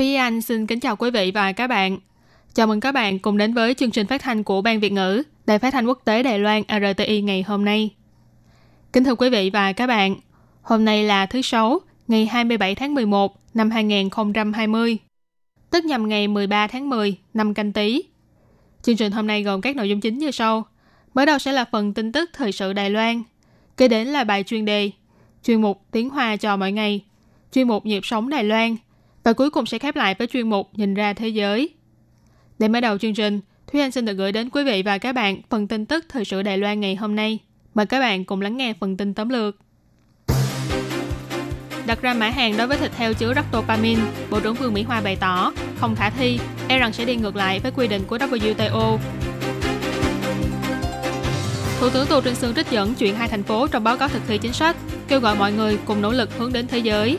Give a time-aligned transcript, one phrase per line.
[0.00, 1.98] Thúy Anh xin kính chào quý vị và các bạn.
[2.54, 5.22] Chào mừng các bạn cùng đến với chương trình phát thanh của Ban Việt ngữ,
[5.46, 7.90] Đài phát thanh quốc tế Đài Loan RTI ngày hôm nay.
[8.92, 10.16] Kính thưa quý vị và các bạn,
[10.62, 14.98] hôm nay là thứ Sáu, ngày 27 tháng 11 năm 2020,
[15.70, 18.02] tức nhằm ngày 13 tháng 10 năm canh tí.
[18.82, 20.66] Chương trình hôm nay gồm các nội dung chính như sau.
[21.14, 23.22] Mới đầu sẽ là phần tin tức thời sự Đài Loan,
[23.76, 24.90] kế đến là bài chuyên đề,
[25.44, 27.04] chuyên mục tiếng Hoa cho mỗi ngày,
[27.52, 28.76] chuyên mục nhịp sống Đài Loan,
[29.24, 31.68] và cuối cùng sẽ khép lại với chuyên mục nhìn ra thế giới.
[32.58, 33.40] Để mở đầu chương trình,
[33.72, 36.24] Thúy Anh xin được gửi đến quý vị và các bạn phần tin tức thời
[36.24, 37.38] sự Đài Loan ngày hôm nay.
[37.74, 39.56] Mời các bạn cùng lắng nghe phần tin tóm lược.
[41.86, 45.00] Đặt ra mã hàng đối với thịt heo chứa ractopamine, Bộ trưởng Vương Mỹ Hoa
[45.00, 48.18] bày tỏ không khả thi, e rằng sẽ đi ngược lại với quy định của
[48.18, 48.98] WTO.
[51.80, 54.22] Thủ tướng Tô Trinh Sương trích dẫn chuyện hai thành phố trong báo cáo thực
[54.28, 54.76] thi chính sách,
[55.08, 57.18] kêu gọi mọi người cùng nỗ lực hướng đến thế giới.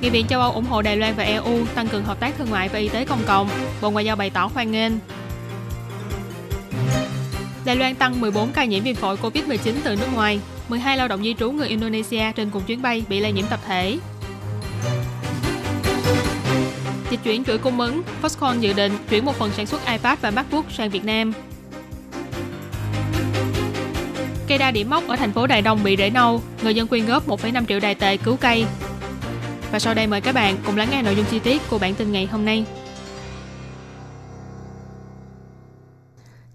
[0.00, 2.50] Nghị viện châu Âu ủng hộ Đài Loan và EU tăng cường hợp tác thương
[2.50, 3.48] mại và y tế công cộng,
[3.80, 4.92] Bộ Ngoại giao bày tỏ hoan nghênh.
[7.64, 11.22] Đài Loan tăng 14 ca nhiễm viêm phổi COVID-19 từ nước ngoài, 12 lao động
[11.22, 13.98] di trú người Indonesia trên cùng chuyến bay bị lây nhiễm tập thể.
[17.10, 20.30] Dịch chuyển chuỗi cung ứng, Foxconn dự định chuyển một phần sản xuất iPad và
[20.30, 21.32] MacBook sang Việt Nam.
[24.48, 27.06] Cây đa điểm mốc ở thành phố Đài Đông bị rễ nâu, người dân quyên
[27.06, 28.64] góp 1,5 triệu đài tệ cứu cây.
[29.72, 31.94] Và sau đây mời các bạn cùng lắng nghe nội dung chi tiết của bản
[31.94, 32.64] tin ngày hôm nay.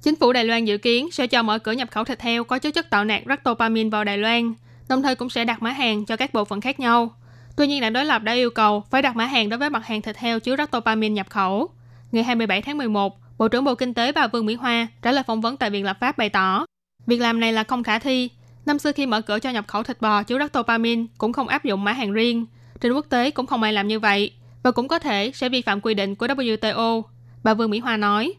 [0.02, 2.60] Chính phủ Đài Loan dự kiến sẽ cho mở cửa nhập khẩu thịt heo có
[2.60, 4.54] chứa chất tạo nạc ractopamine vào Đài Loan,
[4.90, 7.16] đồng thời cũng sẽ đặt mã hàng cho các bộ phận khác nhau.
[7.56, 9.86] Tuy nhiên, đảng đối lập đã yêu cầu phải đặt mã hàng đối với mặt
[9.86, 11.70] hàng thịt heo chứa ractopamine nhập khẩu.
[12.12, 15.24] Ngày 27 tháng 11, Bộ trưởng Bộ Kinh tế bà Vương Mỹ Hoa trả lời
[15.24, 16.66] phỏng vấn tại Viện Lập pháp bày tỏ,
[17.08, 18.30] việc làm này là không khả thi.
[18.66, 21.64] Năm xưa khi mở cửa cho nhập khẩu thịt bò chứa ractopamine cũng không áp
[21.64, 22.46] dụng mã hàng riêng.
[22.81, 24.31] Trên quốc tế cũng không ai làm như vậy
[24.63, 27.03] và cũng có thể sẽ vi phạm quy định của WTO.
[27.45, 28.35] Bà Vương Mỹ Hoa nói.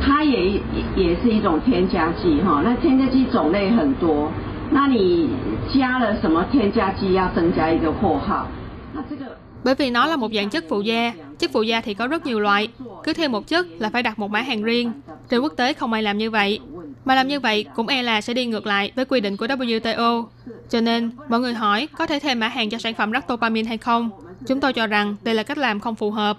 [0.00, 0.60] 它也
[0.96, 4.30] 也是一种添加剂哈，那添加剂种类很多，
[4.70, 5.28] 那你
[5.74, 8.46] 加了什么添加剂要增加一个括号，
[8.94, 12.25] 那这个 Bởi vì nó là một dạng chất phụ gia, chất phụ gia thì có rất
[12.25, 12.67] nhiều loại,
[13.03, 14.91] cứ thêm một chất là phải đặt một mã hàng riêng.
[15.29, 16.59] Trên quốc tế không ai làm như vậy,
[17.05, 19.47] mà làm như vậy cũng e là sẽ đi ngược lại với quy định của
[19.47, 20.25] WTO.
[20.69, 23.77] Cho nên, mọi người hỏi có thể thêm mã hàng cho sản phẩm ractopamine hay
[23.77, 24.09] không?
[24.47, 26.37] Chúng tôi cho rằng đây là cách làm không phù hợp.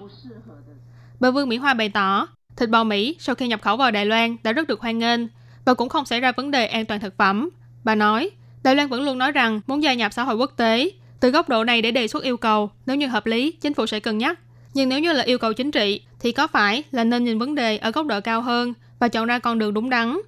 [1.20, 4.06] Bà Vương Mỹ Hoa bày tỏ, thịt bò Mỹ sau khi nhập khẩu vào Đài
[4.06, 5.20] Loan đã rất được hoan nghênh
[5.64, 7.50] và cũng không xảy ra vấn đề an toàn thực phẩm.
[7.84, 8.30] Bà nói,
[8.62, 10.91] Đài Loan vẫn luôn nói rằng muốn gia nhập xã hội quốc tế.
[11.24, 13.86] Từ góc độ này để đề xuất yêu cầu, nếu như hợp lý, chính phủ
[13.86, 14.40] sẽ cân nhắc.
[14.74, 17.54] Nhưng nếu như là yêu cầu chính trị, thì có phải là nên nhìn vấn
[17.54, 20.18] đề ở góc độ cao hơn và chọn ra con đường đúng đắn.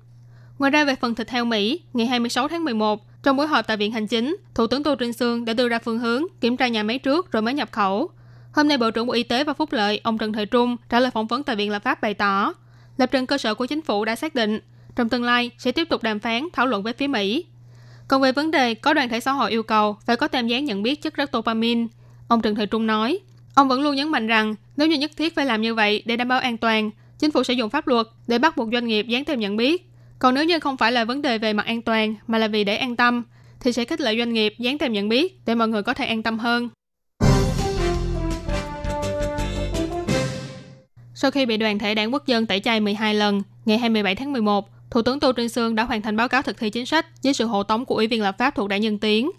[0.58, 3.76] Ngoài ra về phần thịt heo Mỹ, ngày 26 tháng 11, trong buổi họp tại
[3.76, 6.68] Viện Hành Chính, Thủ tướng Tô Trinh Sương đã đưa ra phương hướng kiểm tra
[6.68, 8.10] nhà máy trước rồi mới nhập khẩu.
[8.52, 11.00] Hôm nay Bộ trưởng Bộ Y tế và Phúc lợi, ông Trần Thời Trung trả
[11.00, 12.52] lời phỏng vấn tại Viện Lập pháp bày tỏ,
[12.96, 14.60] lập trình cơ sở của chính phủ đã xác định,
[14.96, 17.44] trong tương lai sẽ tiếp tục đàm phán, thảo luận với phía Mỹ.
[18.08, 20.64] Còn về vấn đề có đoàn thể xã hội yêu cầu phải có tem dán
[20.64, 21.86] nhận biết chất ractopamine,
[22.28, 23.18] ông Trần Thời Trung nói,
[23.54, 26.16] ông vẫn luôn nhấn mạnh rằng nếu như nhất thiết phải làm như vậy để
[26.16, 29.06] đảm bảo an toàn, chính phủ sẽ dùng pháp luật để bắt buộc doanh nghiệp
[29.08, 29.90] dán tem nhận biết.
[30.18, 32.64] Còn nếu như không phải là vấn đề về mặt an toàn mà là vì
[32.64, 33.22] để an tâm,
[33.60, 36.06] thì sẽ khích lệ doanh nghiệp dán tem nhận biết để mọi người có thể
[36.06, 36.68] an tâm hơn.
[41.14, 44.32] Sau khi bị đoàn thể đảng quốc dân tẩy chay 12 lần, ngày 27 tháng
[44.32, 47.06] 11, Thủ tướng Tô Trinh Sương đã hoàn thành báo cáo thực thi chính sách
[47.22, 49.30] với sự hộ tống của Ủy viên lập pháp thuộc đảng Nhân Tiến.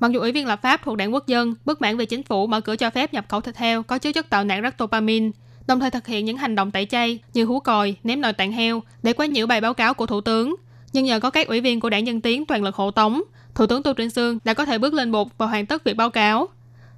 [0.00, 2.46] Mặc dù Ủy viên lập pháp thuộc đảng quốc dân bất mãn về chính phủ
[2.46, 5.30] mở cửa cho phép nhập khẩu thịt heo có chứa chất tạo nạn ractopamine,
[5.66, 8.52] đồng thời thực hiện những hành động tẩy chay như hú còi, ném nồi tạng
[8.52, 10.56] heo để quấy nhiễu bài báo cáo của Thủ tướng.
[10.92, 13.22] Nhưng nhờ có các ủy viên của đảng Nhân Tiến toàn lực hộ tống,
[13.54, 15.96] Thủ tướng Tô Trinh Sương đã có thể bước lên bục và hoàn tất việc
[15.96, 16.48] báo cáo.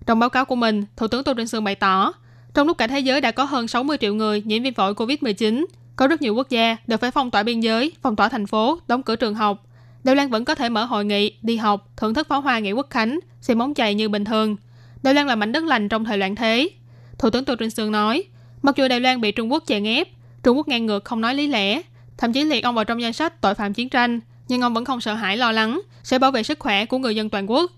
[0.07, 2.13] Trong báo cáo của mình, Thủ tướng Tô Trinh Sương bày tỏ,
[2.55, 5.65] trong lúc cả thế giới đã có hơn 60 triệu người nhiễm viêm phổi COVID-19,
[5.99, 8.79] có rất nhiều quốc gia đều phải phong tỏa biên giới, phong tỏa thành phố,
[8.89, 9.67] đóng cửa trường học.
[10.05, 12.73] Đài Loan vẫn có thể mở hội nghị, đi học, thưởng thức pháo hoa ngày
[12.73, 14.57] quốc khánh, xem bóng chày như bình thường.
[15.03, 16.71] Đài Loan là mảnh đất lành trong thời loạn thế.
[17.19, 18.25] Thủ tướng Tô Trinh Sương nói,
[18.63, 20.09] mặc dù Đài Loan bị Trung Quốc chèn ép,
[20.43, 21.83] Trung Quốc ngang ngược không nói lý lẽ,
[22.19, 24.85] thậm chí liệt ông vào trong danh sách tội phạm chiến tranh, nhưng ông vẫn
[24.85, 27.73] không sợ hãi lo lắng sẽ bảo vệ sức khỏe của người dân toàn quốc.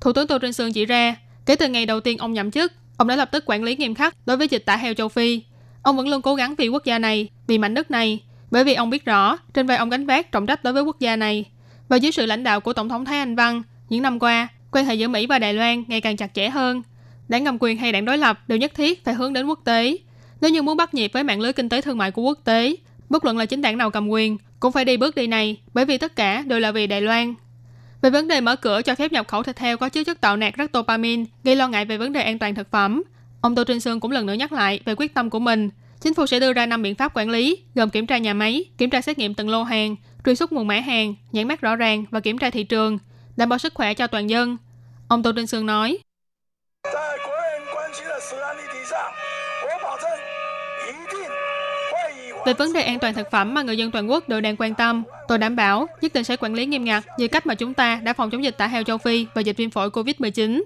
[0.00, 1.16] Thủ tướng Tô Trinh Sương chỉ ra,
[1.46, 3.94] kể từ ngày đầu tiên ông nhậm chức, ông đã lập tức quản lý nghiêm
[3.94, 5.42] khắc đối với dịch tả heo châu Phi.
[5.82, 8.74] Ông vẫn luôn cố gắng vì quốc gia này, vì mảnh đất này, bởi vì
[8.74, 11.44] ông biết rõ trên vai ông gánh vác trọng trách đối với quốc gia này.
[11.88, 14.86] Và dưới sự lãnh đạo của Tổng thống Thái Anh Văn, những năm qua, quan
[14.86, 16.82] hệ giữa Mỹ và Đài Loan ngày càng chặt chẽ hơn.
[17.28, 19.96] Đảng cầm quyền hay đảng đối lập đều nhất thiết phải hướng đến quốc tế.
[20.40, 22.76] Nếu như muốn bắt nhịp với mạng lưới kinh tế thương mại của quốc tế,
[23.08, 25.84] bất luận là chính đảng nào cầm quyền, cũng phải đi bước đi này, bởi
[25.84, 27.34] vì tất cả đều là vì Đài Loan.
[28.02, 30.36] Về vấn đề mở cửa cho phép nhập khẩu thịt heo có chứa chất tạo
[30.36, 33.02] nạc ractopamine gây lo ngại về vấn đề an toàn thực phẩm,
[33.40, 35.70] ông Tô Trinh Sương cũng lần nữa nhắc lại về quyết tâm của mình.
[36.00, 38.64] Chính phủ sẽ đưa ra năm biện pháp quản lý, gồm kiểm tra nhà máy,
[38.78, 41.76] kiểm tra xét nghiệm từng lô hàng, truy xuất nguồn mã hàng, nhãn mát rõ
[41.76, 42.98] ràng và kiểm tra thị trường,
[43.36, 44.56] đảm bảo sức khỏe cho toàn dân.
[45.08, 45.98] Ông Tô Trinh Sương nói.
[52.46, 54.74] Về vấn đề an toàn thực phẩm mà người dân toàn quốc đều đang quan
[54.74, 57.74] tâm, tôi đảm bảo nhất định sẽ quản lý nghiêm ngặt như cách mà chúng
[57.74, 60.62] ta đã phòng chống dịch tả heo châu Phi và dịch viêm phổi COVID-19.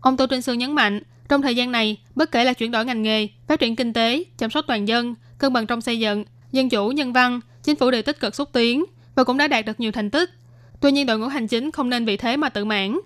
[0.00, 1.02] Ông Tô Trinh Sương nhấn mạnh,
[1.32, 4.24] trong thời gian này, bất kể là chuyển đổi ngành nghề, phát triển kinh tế,
[4.38, 7.90] chăm sóc toàn dân, cân bằng trong xây dựng, dân chủ, nhân văn, chính phủ
[7.90, 8.84] đều tích cực xúc tiến
[9.14, 10.30] và cũng đã đạt được nhiều thành tích.
[10.80, 12.98] Tuy nhiên đội ngũ hành chính không nên vì thế mà tự mãn.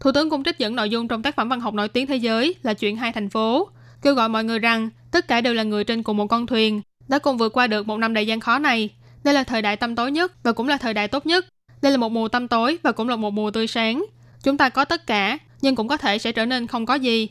[0.00, 2.16] Thủ tướng cũng trích dẫn nội dung trong tác phẩm văn học nổi tiếng thế
[2.16, 3.68] giới là chuyện hai thành phố,
[4.02, 6.82] kêu gọi mọi người rằng tất cả đều là người trên cùng một con thuyền,
[7.08, 8.88] đã cùng vượt qua được một năm đầy gian khó này.
[9.24, 11.46] Đây là thời đại tâm tối nhất và cũng là thời đại tốt nhất.
[11.82, 14.04] Đây là một mùa tâm tối và cũng là một mùa tươi sáng.
[14.42, 17.28] Chúng ta có tất cả, nhưng cũng có thể sẽ trở nên không có gì.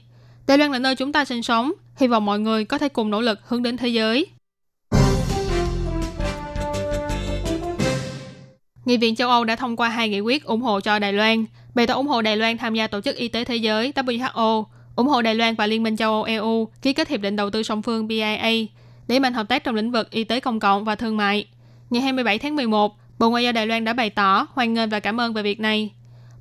[0.49, 3.09] Đài Loan là nơi chúng ta sinh sống, hy vọng mọi người có thể cùng
[3.09, 4.25] nỗ lực hướng đến thế giới.
[8.85, 11.45] Nghị viện châu Âu đã thông qua hai nghị quyết ủng hộ cho Đài Loan,
[11.75, 14.63] bày tỏ ủng hộ Đài Loan tham gia Tổ chức Y tế Thế giới WHO,
[14.95, 17.49] ủng hộ Đài Loan và Liên minh châu Âu EU ký kết hiệp định đầu
[17.49, 18.35] tư song phương BIA,
[19.07, 21.47] để mạnh hợp tác trong lĩnh vực y tế công cộng và thương mại.
[21.89, 24.99] Ngày 27 tháng 11, Bộ Ngoại giao Đài Loan đã bày tỏ hoan nghênh và
[24.99, 25.91] cảm ơn về việc này.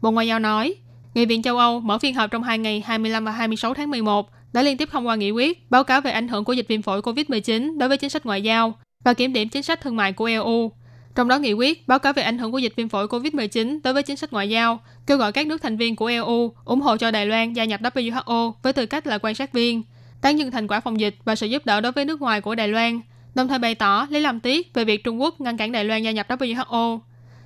[0.02, 0.74] Bộ Ngoại giao nói,
[1.14, 4.30] Nghị viện châu Âu mở phiên họp trong hai ngày 25 và 26 tháng 11
[4.52, 6.82] đã liên tiếp thông qua nghị quyết báo cáo về ảnh hưởng của dịch viêm
[6.82, 8.72] phổi COVID-19 đối với chính sách ngoại giao
[9.04, 10.72] và kiểm điểm chính sách thương mại của EU.
[11.14, 13.94] Trong đó nghị quyết báo cáo về ảnh hưởng của dịch viêm phổi COVID-19 đối
[13.94, 16.96] với chính sách ngoại giao, kêu gọi các nước thành viên của EU ủng hộ
[16.96, 19.82] cho Đài Loan gia nhập WHO với tư cách là quan sát viên,
[20.20, 22.54] tán dương thành quả phòng dịch và sự giúp đỡ đối với nước ngoài của
[22.54, 23.00] Đài Loan,
[23.34, 26.02] đồng thời bày tỏ lấy làm tiếc về việc Trung Quốc ngăn cản Đài Loan
[26.02, 26.98] gia nhập WHO.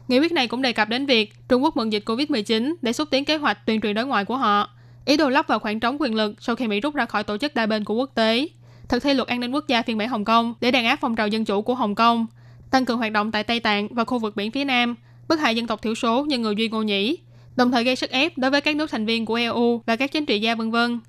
[0.09, 3.09] Nghị quyết này cũng đề cập đến việc Trung Quốc mượn dịch COVID-19 để xúc
[3.11, 4.71] tiến kế hoạch tuyên truyền đối ngoại của họ,
[5.05, 7.37] ý đồ lấp vào khoảng trống quyền lực sau khi Mỹ rút ra khỏi tổ
[7.37, 8.49] chức đa bên của quốc tế,
[8.89, 11.17] thực thi luật an ninh quốc gia phiên bản Hồng Kông để đàn áp phong
[11.17, 12.27] trào dân chủ của Hồng Kông,
[12.71, 14.95] tăng cường hoạt động tại Tây Tạng và khu vực biển phía Nam,
[15.29, 17.19] bức hại dân tộc thiểu số như người Duy Ngô Nhĩ,
[17.57, 20.13] đồng thời gây sức ép đối với các nước thành viên của EU và các
[20.13, 21.01] chính trị gia vân vân.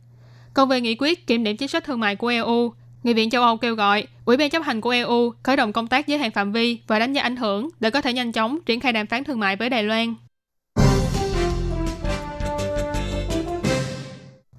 [0.54, 2.74] Còn về nghị quyết kiểm điểm chính sách thương mại của EU,
[3.04, 5.88] Nghị viện châu Âu kêu gọi Ủy ban chấp hành của EU khởi động công
[5.88, 8.60] tác giới hạn phạm vi và đánh giá ảnh hưởng để có thể nhanh chóng
[8.66, 10.16] triển khai đàm phán thương mại với Đài Loan.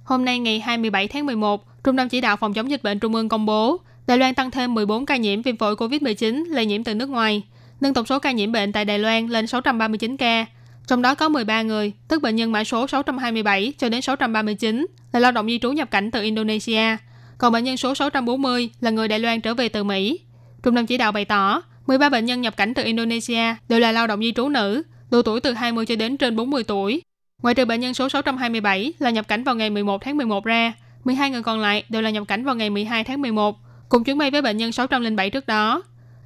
[0.04, 3.14] Hôm nay ngày 27 tháng 11, Trung tâm Chỉ đạo Phòng chống dịch bệnh Trung
[3.14, 6.84] ương công bố Đài Loan tăng thêm 14 ca nhiễm viêm phổi COVID-19 lây nhiễm
[6.84, 7.42] từ nước ngoài,
[7.80, 10.46] nâng tổng số ca nhiễm bệnh tại Đài Loan lên 639 ca.
[10.86, 15.20] Trong đó có 13 người, tức bệnh nhân mã số 627 cho đến 639, là
[15.20, 16.96] lao động di trú nhập cảnh từ Indonesia,
[17.38, 20.20] còn bệnh nhân số 640 là người Đài Loan trở về từ Mỹ.
[20.62, 23.92] Trung tâm chỉ đạo bày tỏ, 13 bệnh nhân nhập cảnh từ Indonesia đều là
[23.92, 27.02] lao động di trú nữ, độ tuổi từ 20 cho đến trên 40 tuổi.
[27.42, 30.72] Ngoài trừ bệnh nhân số 627 là nhập cảnh vào ngày 11 tháng 11 ra,
[31.04, 33.56] 12 người còn lại đều là nhập cảnh vào ngày 12 tháng 11,
[33.88, 35.82] cùng chuyến bay với bệnh nhân 607 trước đó.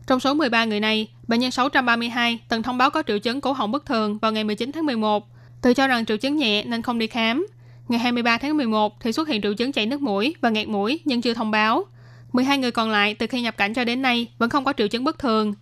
[0.07, 3.53] Trong số 13 người này, bệnh nhân 632 từng thông báo có triệu chứng cổ
[3.53, 5.27] họng bất thường vào ngày 19 tháng 11,
[5.63, 7.47] tự cho rằng triệu chứng nhẹ nên không đi khám.
[7.89, 11.01] Ngày 23 tháng 11 thì xuất hiện triệu chứng chảy nước mũi và nghẹt mũi
[11.05, 11.85] nhưng chưa thông báo.
[12.33, 14.89] 12 người còn lại từ khi nhập cảnh cho đến nay vẫn không có triệu
[14.89, 15.55] chứng bất thường.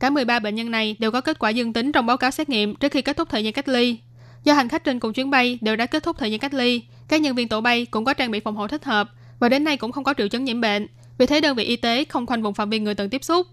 [0.00, 2.48] Cả 13 bệnh nhân này đều có kết quả dương tính trong báo cáo xét
[2.48, 3.96] nghiệm trước khi kết thúc thời gian cách ly.
[4.44, 6.82] Do hành khách trên cùng chuyến bay đều đã kết thúc thời gian cách ly,
[7.08, 9.64] các nhân viên tổ bay cũng có trang bị phòng hộ thích hợp và đến
[9.64, 10.86] nay cũng không có triệu chứng nhiễm bệnh.
[11.18, 13.46] Vì thế đơn vị y tế không khoanh vùng phạm vi người từng tiếp xúc.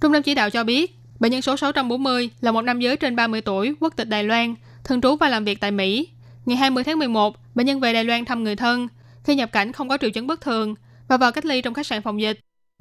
[0.00, 3.16] Trung tâm chỉ đạo cho biết, bệnh nhân số 640 là một nam giới trên
[3.16, 6.08] 30 tuổi, quốc tịch Đài Loan, thường trú và làm việc tại Mỹ.
[6.48, 8.88] Ngày 20 tháng 11, bệnh nhân về Đài Loan thăm người thân.
[9.24, 10.74] Khi nhập cảnh không có triệu chứng bất thường
[11.08, 12.40] và vào cách ly trong khách sạn phòng dịch.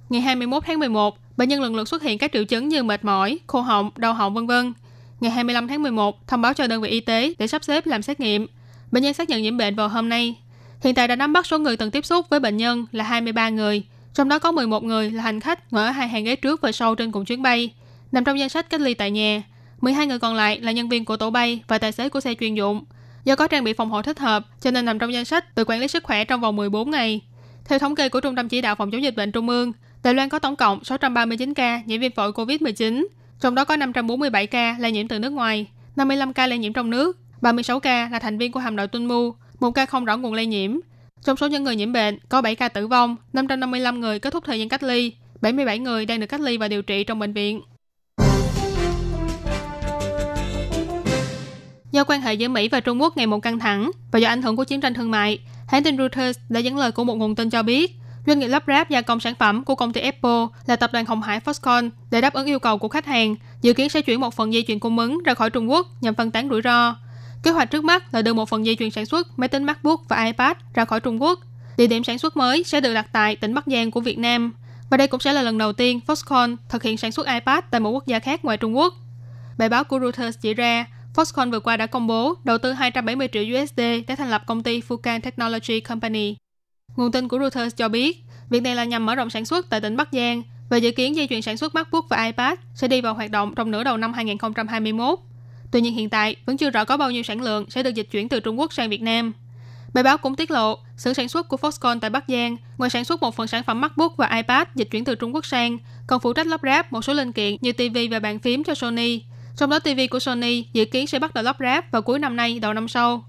[0.09, 3.05] Ngày 21 tháng 11, bệnh nhân lần lượt xuất hiện các triệu chứng như mệt
[3.05, 4.73] mỏi, khô họng, đau họng vân vân.
[5.19, 8.01] Ngày 25 tháng 11, thông báo cho đơn vị y tế để sắp xếp làm
[8.01, 8.47] xét nghiệm.
[8.91, 10.35] Bệnh nhân xác nhận nhiễm bệnh vào hôm nay.
[10.81, 13.49] Hiện tại đã nắm bắt số người từng tiếp xúc với bệnh nhân là 23
[13.49, 13.83] người,
[14.13, 16.71] trong đó có 11 người là hành khách ngồi ở hai hàng ghế trước và
[16.71, 17.73] sau trên cùng chuyến bay,
[18.11, 19.41] nằm trong danh sách cách ly tại nhà.
[19.81, 22.33] 12 người còn lại là nhân viên của tổ bay và tài xế của xe
[22.39, 22.83] chuyên dụng.
[23.27, 25.63] Do có trang bị phòng hộ thích hợp, cho nên nằm trong danh sách tự
[25.67, 27.21] quản lý sức khỏe trong vòng 14 ngày.
[27.65, 29.71] Theo thống kê của Trung tâm Chỉ đạo Phòng chống dịch bệnh Trung ương,
[30.03, 33.07] Đài Loan có tổng cộng 639 ca nhiễm viêm phổi COVID-19,
[33.39, 36.89] trong đó có 547 ca lây nhiễm từ nước ngoài, 55 ca lây nhiễm trong
[36.89, 40.17] nước, 36 ca là thành viên của hạm đội tuân mu một ca không rõ
[40.17, 40.79] nguồn lây nhiễm.
[41.23, 44.43] Trong số những người nhiễm bệnh, có 7 ca tử vong, 555 người kết thúc
[44.45, 47.33] thời gian cách ly, 77 người đang được cách ly và điều trị trong bệnh
[47.33, 47.61] viện.
[51.97, 54.41] Do quan hệ giữa Mỹ và Trung Quốc ngày một căng thẳng và do ảnh
[54.41, 57.35] hưởng của chiến tranh thương mại, hãng tin Reuters đã dẫn lời của một nguồn
[57.35, 60.45] tin cho biết doanh nghiệp lắp ráp gia công sản phẩm của công ty Apple
[60.65, 63.73] là tập đoàn Hồng Hải Foxconn để đáp ứng yêu cầu của khách hàng, dự
[63.73, 66.31] kiến sẽ chuyển một phần dây chuyền cung ứng ra khỏi Trung Quốc nhằm phân
[66.31, 66.95] tán rủi ro.
[67.43, 70.01] Kế hoạch trước mắt là đưa một phần dây chuyền sản xuất máy tính MacBook
[70.09, 71.39] và iPad ra khỏi Trung Quốc.
[71.77, 74.53] Địa điểm sản xuất mới sẽ được đặt tại tỉnh Bắc Giang của Việt Nam.
[74.89, 77.81] Và đây cũng sẽ là lần đầu tiên Foxconn thực hiện sản xuất iPad tại
[77.81, 78.93] một quốc gia khác ngoài Trung Quốc.
[79.57, 80.85] Bài báo của Reuters chỉ ra,
[81.17, 84.63] Foxconn vừa qua đã công bố đầu tư 270 triệu USD để thành lập công
[84.63, 86.35] ty Fukan Technology Company.
[86.95, 88.17] Nguồn tin của Reuters cho biết,
[88.49, 91.15] việc này là nhằm mở rộng sản xuất tại tỉnh Bắc Giang và dự kiến
[91.15, 93.97] dây chuyền sản xuất MacBook và iPad sẽ đi vào hoạt động trong nửa đầu
[93.97, 95.19] năm 2021.
[95.71, 98.07] Tuy nhiên hiện tại vẫn chưa rõ có bao nhiêu sản lượng sẽ được dịch
[98.11, 99.33] chuyển từ Trung Quốc sang Việt Nam.
[99.93, 103.05] Bài báo cũng tiết lộ, xưởng sản xuất của Foxconn tại Bắc Giang, ngoài sản
[103.05, 106.19] xuất một phần sản phẩm MacBook và iPad dịch chuyển từ Trung Quốc sang, còn
[106.19, 109.21] phụ trách lắp ráp một số linh kiện như TV và bàn phím cho Sony.
[109.57, 112.35] Trong đó TV của Sony dự kiến sẽ bắt đầu lắp ráp vào cuối năm
[112.35, 113.25] nay, đầu năm sau.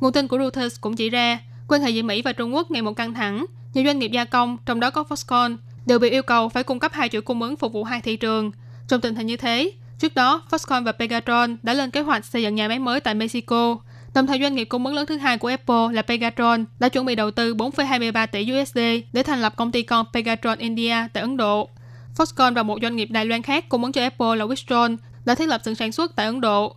[0.00, 2.82] Nguồn tin của Reuters cũng chỉ ra, quan hệ giữa Mỹ và Trung Quốc ngày
[2.82, 5.56] một căng thẳng, nhiều doanh nghiệp gia công, trong đó có Foxconn,
[5.86, 8.16] đều bị yêu cầu phải cung cấp hai chuỗi cung ứng phục vụ hai thị
[8.16, 8.50] trường.
[8.88, 12.42] Trong tình hình như thế, trước đó Foxconn và Pegatron đã lên kế hoạch xây
[12.42, 13.76] dựng nhà máy mới tại Mexico.
[14.14, 17.06] Đồng thời doanh nghiệp cung ứng lớn thứ hai của Apple là Pegatron đã chuẩn
[17.06, 18.78] bị đầu tư 4,23 tỷ USD
[19.12, 21.68] để thành lập công ty con Pegatron India tại Ấn Độ.
[22.16, 25.34] Foxconn và một doanh nghiệp Đài Loan khác cung ứng cho Apple là Wistron đã
[25.34, 26.76] thiết lập xưởng sản xuất tại Ấn Độ.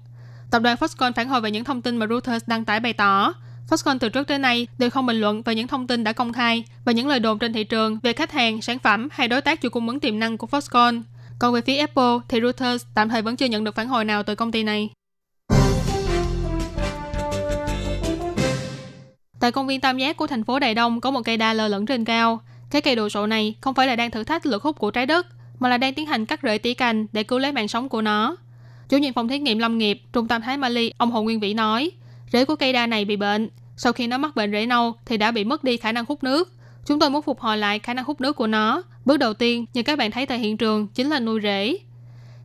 [0.51, 3.33] Tập đoàn Foxconn phản hồi về những thông tin mà Reuters đăng tải bày tỏ,
[3.69, 6.33] Foxconn từ trước tới nay đều không bình luận về những thông tin đã công
[6.33, 9.41] khai và những lời đồn trên thị trường về khách hàng, sản phẩm hay đối
[9.41, 11.01] tác chuỗi cung ứng tiềm năng của Foxconn.
[11.39, 14.23] Còn về phía Apple thì Reuters tạm thời vẫn chưa nhận được phản hồi nào
[14.23, 14.89] từ công ty này.
[19.39, 21.67] Tại công viên Tam Giác của thành phố Đài Đông có một cây đa lơ
[21.67, 22.41] lửng trên cao.
[22.71, 25.05] Cái cây đồ sộ này không phải là đang thử thách lực hút của trái
[25.05, 25.27] đất,
[25.59, 28.01] mà là đang tiến hành cắt rễ tỉa cành để cứu lấy mạng sống của
[28.01, 28.35] nó.
[28.89, 31.53] Chủ nhiệm phòng thí nghiệm lâm nghiệp Trung tâm Thái Mali, ông Hồ Nguyên Vĩ
[31.53, 31.91] nói,
[32.31, 33.49] rễ của cây đa này bị bệnh.
[33.77, 36.23] Sau khi nó mắc bệnh rễ nâu thì đã bị mất đi khả năng hút
[36.23, 36.53] nước.
[36.85, 38.83] Chúng tôi muốn phục hồi lại khả năng hút nước của nó.
[39.05, 41.77] Bước đầu tiên, như các bạn thấy tại hiện trường, chính là nuôi rễ.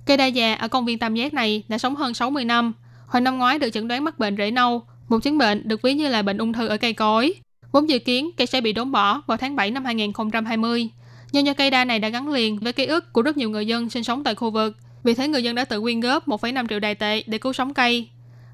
[0.07, 2.73] Cây đa già ở công viên Tam Giác này đã sống hơn 60 năm.
[3.07, 5.95] Hồi năm ngoái được chẩn đoán mắc bệnh rễ nâu, một chứng bệnh được ví
[5.95, 7.35] như là bệnh ung thư ở cây cối.
[7.73, 10.88] Vốn dự kiến cây sẽ bị đốn bỏ vào tháng 7 năm 2020.
[11.32, 13.66] Nhưng do cây đa này đã gắn liền với ký ức của rất nhiều người
[13.66, 16.66] dân sinh sống tại khu vực, vì thế người dân đã tự quyên góp 1,5
[16.66, 18.08] triệu đài tệ để cứu sống cây.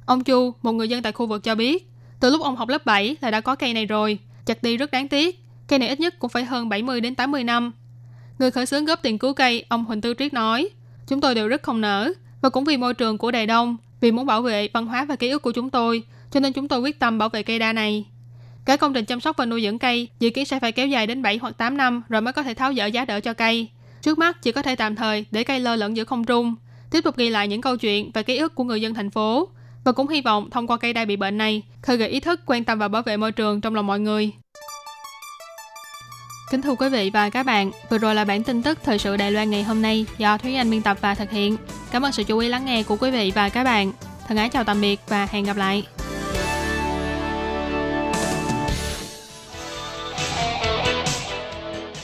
[0.06, 1.90] Ông Chu, một người dân tại khu vực cho biết,
[2.20, 4.90] từ lúc ông học lớp 7 là đã có cây này rồi, chặt đi rất
[4.90, 5.40] đáng tiếc.
[5.68, 7.72] Cây này ít nhất cũng phải hơn 70 đến 80 năm.
[8.38, 10.68] Người khởi xướng góp tiền cứu cây, ông Huỳnh Tư Triết nói,
[11.06, 14.12] chúng tôi đều rất không nở, và cũng vì môi trường của Đài Đông, vì
[14.12, 16.80] muốn bảo vệ văn hóa và ký ức của chúng tôi, cho nên chúng tôi
[16.80, 18.04] quyết tâm bảo vệ cây đa này.
[18.64, 21.06] Cả công trình chăm sóc và nuôi dưỡng cây dự kiến sẽ phải kéo dài
[21.06, 23.68] đến 7 hoặc 8 năm rồi mới có thể tháo dỡ giá đỡ cho cây.
[24.02, 26.54] Trước mắt chỉ có thể tạm thời để cây lơ lửng giữa không trung,
[26.90, 29.49] tiếp tục ghi lại những câu chuyện và ký ức của người dân thành phố
[29.85, 32.40] và cũng hy vọng thông qua cây đai bị bệnh này khơi gợi ý thức
[32.47, 34.30] quan tâm và bảo vệ môi trường trong lòng mọi người.
[36.50, 39.16] Kính thưa quý vị và các bạn, vừa rồi là bản tin tức thời sự
[39.16, 41.56] Đài Loan ngày hôm nay do Thúy Anh biên tập và thực hiện.
[41.90, 43.92] Cảm ơn sự chú ý lắng nghe của quý vị và các bạn.
[44.28, 45.85] Thân ái chào tạm biệt và hẹn gặp lại.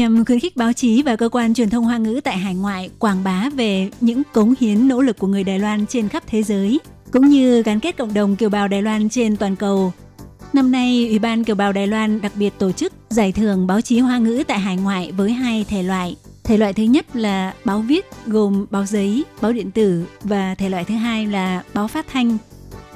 [0.00, 2.90] Nhằm khuyến khích báo chí và cơ quan truyền thông Hoa ngữ tại hải ngoại
[2.98, 6.42] quảng bá về những cống hiến nỗ lực của người Đài Loan trên khắp thế
[6.42, 6.80] giới,
[7.12, 9.92] cũng như gắn kết cộng đồng kiều bào Đài Loan trên toàn cầu.
[10.52, 13.80] Năm nay, Ủy ban Kiều bào Đài Loan đặc biệt tổ chức giải thưởng báo
[13.80, 16.16] chí Hoa ngữ tại hải ngoại với hai thể loại.
[16.44, 20.68] Thể loại thứ nhất là báo viết gồm báo giấy, báo điện tử và thể
[20.68, 22.38] loại thứ hai là báo phát thanh.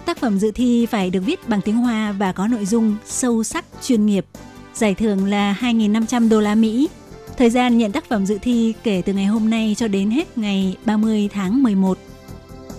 [0.06, 3.44] Tác phẩm dự thi phải được viết bằng tiếng Hoa và có nội dung sâu
[3.44, 4.26] sắc, chuyên nghiệp,
[4.74, 6.88] Giải thưởng là 2.500 đô la Mỹ.
[7.36, 10.38] Thời gian nhận tác phẩm dự thi kể từ ngày hôm nay cho đến hết
[10.38, 11.98] ngày 30 tháng 11.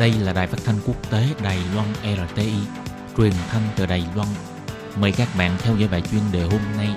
[0.00, 2.52] Đây là đài phát thanh quốc tế Đài Loan RTI,
[3.16, 4.28] truyền thanh từ Đài Loan.
[5.00, 6.88] Mời các bạn theo dõi bài chuyên đề hôm nay.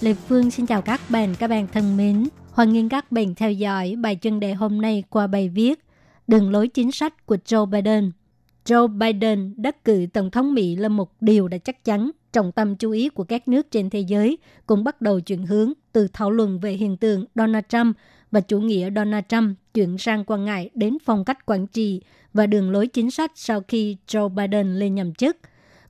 [0.00, 2.28] Lê Phương xin chào các bạn, các bạn thân mến.
[2.52, 5.84] Hoan nghênh các bạn theo dõi bài chuyên đề hôm nay qua bài viết
[6.26, 8.12] Đường lối chính sách của Joe Biden.
[8.64, 12.10] Joe Biden đắc cử Tổng thống Mỹ là một điều đã chắc chắn.
[12.32, 15.72] Trọng tâm chú ý của các nước trên thế giới cũng bắt đầu chuyển hướng
[15.92, 17.96] từ thảo luận về hiện tượng Donald Trump
[18.30, 22.00] và chủ nghĩa Donald Trump chuyển sang quan ngại đến phong cách quản trị
[22.32, 25.36] và đường lối chính sách sau khi Joe Biden lên nhậm chức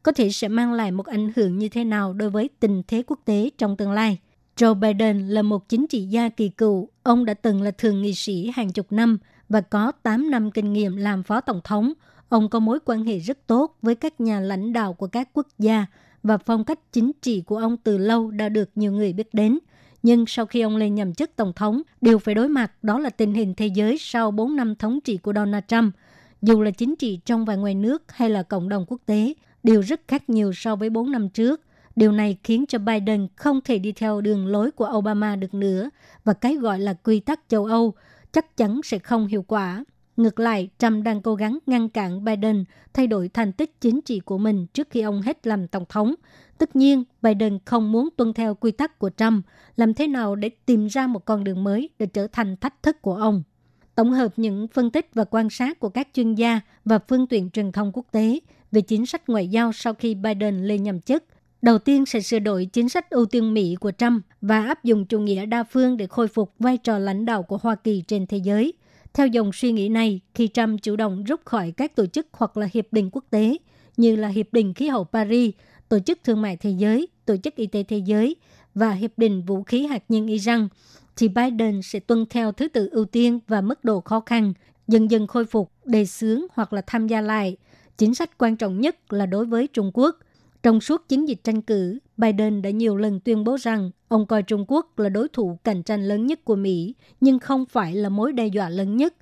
[0.03, 3.03] có thể sẽ mang lại một ảnh hưởng như thế nào đối với tình thế
[3.07, 4.19] quốc tế trong tương lai.
[4.57, 6.89] Joe Biden là một chính trị gia kỳ cựu.
[7.03, 9.19] Ông đã từng là thường nghị sĩ hàng chục năm
[9.49, 11.93] và có 8 năm kinh nghiệm làm phó tổng thống.
[12.29, 15.47] Ông có mối quan hệ rất tốt với các nhà lãnh đạo của các quốc
[15.59, 15.87] gia
[16.23, 19.59] và phong cách chính trị của ông từ lâu đã được nhiều người biết đến.
[20.03, 23.11] Nhưng sau khi ông lên nhậm chức tổng thống, điều phải đối mặt đó là
[23.11, 25.95] tình hình thế giới sau 4 năm thống trị của Donald Trump.
[26.43, 29.81] Dù là chính trị trong và ngoài nước hay là cộng đồng quốc tế, đều
[29.81, 31.61] rất khác nhiều so với 4 năm trước.
[31.97, 35.91] Điều này khiến cho Biden không thể đi theo đường lối của Obama được nữa
[36.25, 37.95] và cái gọi là quy tắc châu Âu
[38.33, 39.85] chắc chắn sẽ không hiệu quả.
[40.21, 44.21] Ngược lại, Trump đang cố gắng ngăn cản Biden thay đổi thành tích chính trị
[44.21, 46.15] của mình trước khi ông hết làm tổng thống.
[46.59, 49.45] Tất nhiên, Biden không muốn tuân theo quy tắc của Trump,
[49.77, 53.03] làm thế nào để tìm ra một con đường mới để trở thành thách thức
[53.03, 53.43] của ông.
[53.95, 57.51] Tổng hợp những phân tích và quan sát của các chuyên gia và phương tiện
[57.51, 58.41] truyền thông quốc tế
[58.73, 61.25] về chính sách ngoại giao sau khi Biden lên nhậm chức–
[61.63, 65.05] Đầu tiên sẽ sửa đổi chính sách ưu tiên Mỹ của Trump và áp dụng
[65.05, 68.27] chủ nghĩa đa phương để khôi phục vai trò lãnh đạo của Hoa Kỳ trên
[68.27, 68.73] thế giới.
[69.15, 72.57] Theo dòng suy nghĩ này, khi Trump chủ động rút khỏi các tổ chức hoặc
[72.57, 73.57] là hiệp định quốc tế
[73.97, 75.55] như là Hiệp định Khí hậu Paris,
[75.89, 78.37] Tổ chức Thương mại Thế giới, Tổ chức Y tế Thế giới
[78.75, 80.69] và Hiệp định Vũ khí hạt nhân Iran,
[81.17, 84.53] thì Biden sẽ tuân theo thứ tự ưu tiên và mức độ khó khăn,
[84.89, 87.57] dần dần khôi phục, đề xướng hoặc là tham gia lại.
[87.99, 90.17] Chính sách quan trọng nhất là đối với Trung Quốc–
[90.63, 94.43] trong suốt chiến dịch tranh cử, Biden đã nhiều lần tuyên bố rằng ông coi
[94.43, 98.09] Trung Quốc là đối thủ cạnh tranh lớn nhất của Mỹ, nhưng không phải là
[98.09, 99.15] mối đe dọa lớn nhất.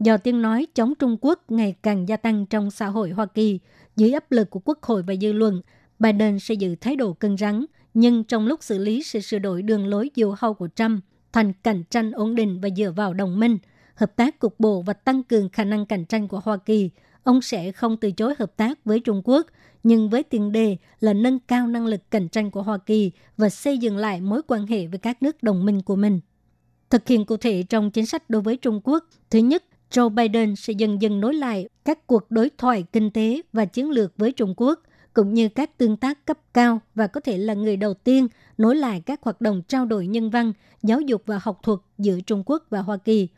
[0.00, 3.58] Do tiếng nói chống Trung Quốc ngày càng gia tăng trong xã hội Hoa Kỳ,
[3.96, 5.60] dưới áp lực của Quốc hội và dư luận,
[5.98, 9.62] Biden sẽ giữ thái độ cân rắn, nhưng trong lúc xử lý sẽ sửa đổi
[9.62, 13.40] đường lối diều hâu của Trump thành cạnh tranh ổn định và dựa vào đồng
[13.40, 13.58] minh,
[13.94, 16.90] hợp tác cục bộ và tăng cường khả năng cạnh tranh của Hoa Kỳ.
[17.22, 19.46] Ông sẽ không từ chối hợp tác với Trung Quốc–
[19.82, 23.48] nhưng với tiền đề là nâng cao năng lực cạnh tranh của Hoa Kỳ và
[23.48, 26.20] xây dựng lại mối quan hệ với các nước đồng minh của mình.
[26.90, 30.56] Thực hiện cụ thể trong chính sách đối với Trung Quốc, thứ nhất, Joe Biden
[30.56, 34.32] sẽ dần dần nối lại các cuộc đối thoại kinh tế và chiến lược với
[34.32, 34.80] Trung Quốc,
[35.14, 38.28] cũng như các tương tác cấp cao và có thể là người đầu tiên
[38.58, 40.52] nối lại các hoạt động trao đổi nhân văn,
[40.82, 43.28] giáo dục và học thuật giữa Trung Quốc và Hoa Kỳ.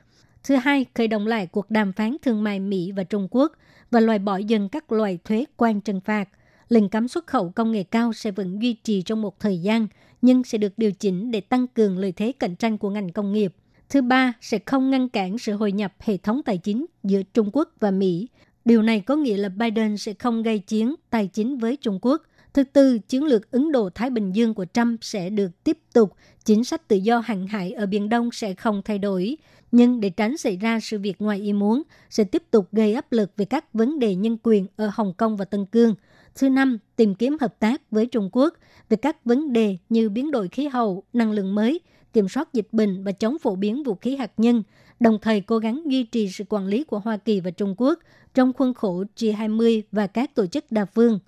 [0.44, 3.52] Thứ hai, khởi động lại cuộc đàm phán thương mại Mỹ và Trung Quốc–
[3.92, 6.28] và loại bỏ dần các loại thuế quan trừng phạt.
[6.68, 9.86] Lệnh cấm xuất khẩu công nghệ cao sẽ vẫn duy trì trong một thời gian,
[10.22, 13.32] nhưng sẽ được điều chỉnh để tăng cường lợi thế cạnh tranh của ngành công
[13.32, 13.54] nghiệp.
[13.88, 17.50] Thứ ba, sẽ không ngăn cản sự hội nhập hệ thống tài chính giữa Trung
[17.52, 18.28] Quốc và Mỹ.
[18.64, 22.22] Điều này có nghĩa là Biden sẽ không gây chiến tài chính với Trung Quốc.
[22.54, 26.12] Thứ tư, chiến lược Ấn Độ-Thái Bình Dương của Trump sẽ được tiếp tục.
[26.44, 29.36] Chính sách tự do hàng hải ở Biển Đông sẽ không thay đổi
[29.72, 33.12] nhưng để tránh xảy ra sự việc ngoài ý muốn, sẽ tiếp tục gây áp
[33.12, 35.94] lực về các vấn đề nhân quyền ở Hồng Kông và Tân Cương.
[36.34, 38.54] Thứ năm, tìm kiếm hợp tác với Trung Quốc
[38.88, 41.80] về các vấn đề như biến đổi khí hậu, năng lượng mới,
[42.12, 44.62] kiểm soát dịch bệnh và chống phổ biến vũ khí hạt nhân,
[45.00, 47.98] đồng thời cố gắng duy trì sự quản lý của Hoa Kỳ và Trung Quốc
[48.34, 51.18] trong khuôn khổ G20 và các tổ chức đa phương.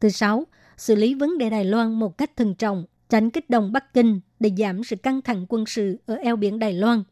[0.00, 3.72] Thứ sáu, xử lý vấn đề Đài Loan một cách thận trọng, tránh kích động
[3.72, 7.02] Bắc Kinh để giảm sự căng thẳng quân sự ở eo biển Đài Loan.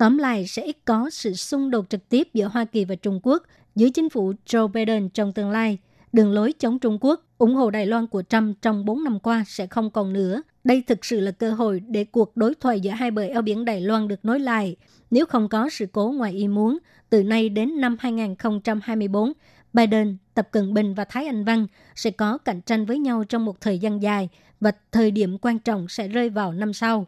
[0.00, 3.20] Tóm lại sẽ ít có sự xung đột trực tiếp giữa Hoa Kỳ và Trung
[3.22, 3.42] Quốc
[3.74, 5.78] dưới chính phủ Joe Biden trong tương lai.
[6.12, 9.44] Đường lối chống Trung Quốc, ủng hộ Đài Loan của Trump trong 4 năm qua
[9.46, 10.42] sẽ không còn nữa.
[10.64, 13.64] Đây thực sự là cơ hội để cuộc đối thoại giữa hai bờ eo biển
[13.64, 14.76] Đài Loan được nối lại.
[15.10, 16.78] Nếu không có sự cố ngoài ý muốn,
[17.10, 19.32] từ nay đến năm 2024,
[19.72, 23.44] Biden, Tập Cận Bình và Thái Anh Văn sẽ có cạnh tranh với nhau trong
[23.44, 24.28] một thời gian dài
[24.60, 27.06] và thời điểm quan trọng sẽ rơi vào năm sau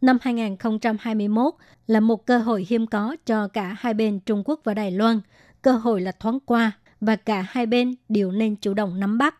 [0.00, 1.54] năm 2021
[1.86, 5.20] là một cơ hội hiếm có cho cả hai bên Trung Quốc và Đài Loan.
[5.62, 9.34] Cơ hội là thoáng qua và cả hai bên đều nên chủ động nắm bắt.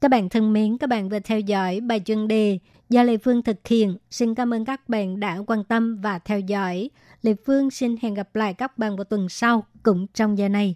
[0.00, 3.42] Các bạn thân mến, các bạn vừa theo dõi bài chuyên đề do Lê Phương
[3.42, 3.96] thực hiện.
[4.10, 6.90] Xin cảm ơn các bạn đã quan tâm và theo dõi.
[7.22, 10.74] Lê Phương xin hẹn gặp lại các bạn vào tuần sau cũng trong giờ này.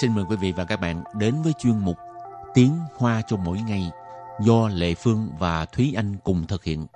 [0.00, 1.96] Xin mời quý vị và các bạn đến với chuyên mục
[2.54, 3.90] Tiếng Hoa cho mỗi ngày
[4.40, 6.86] do Lệ Phương và Thúy Anh cùng thực hiện.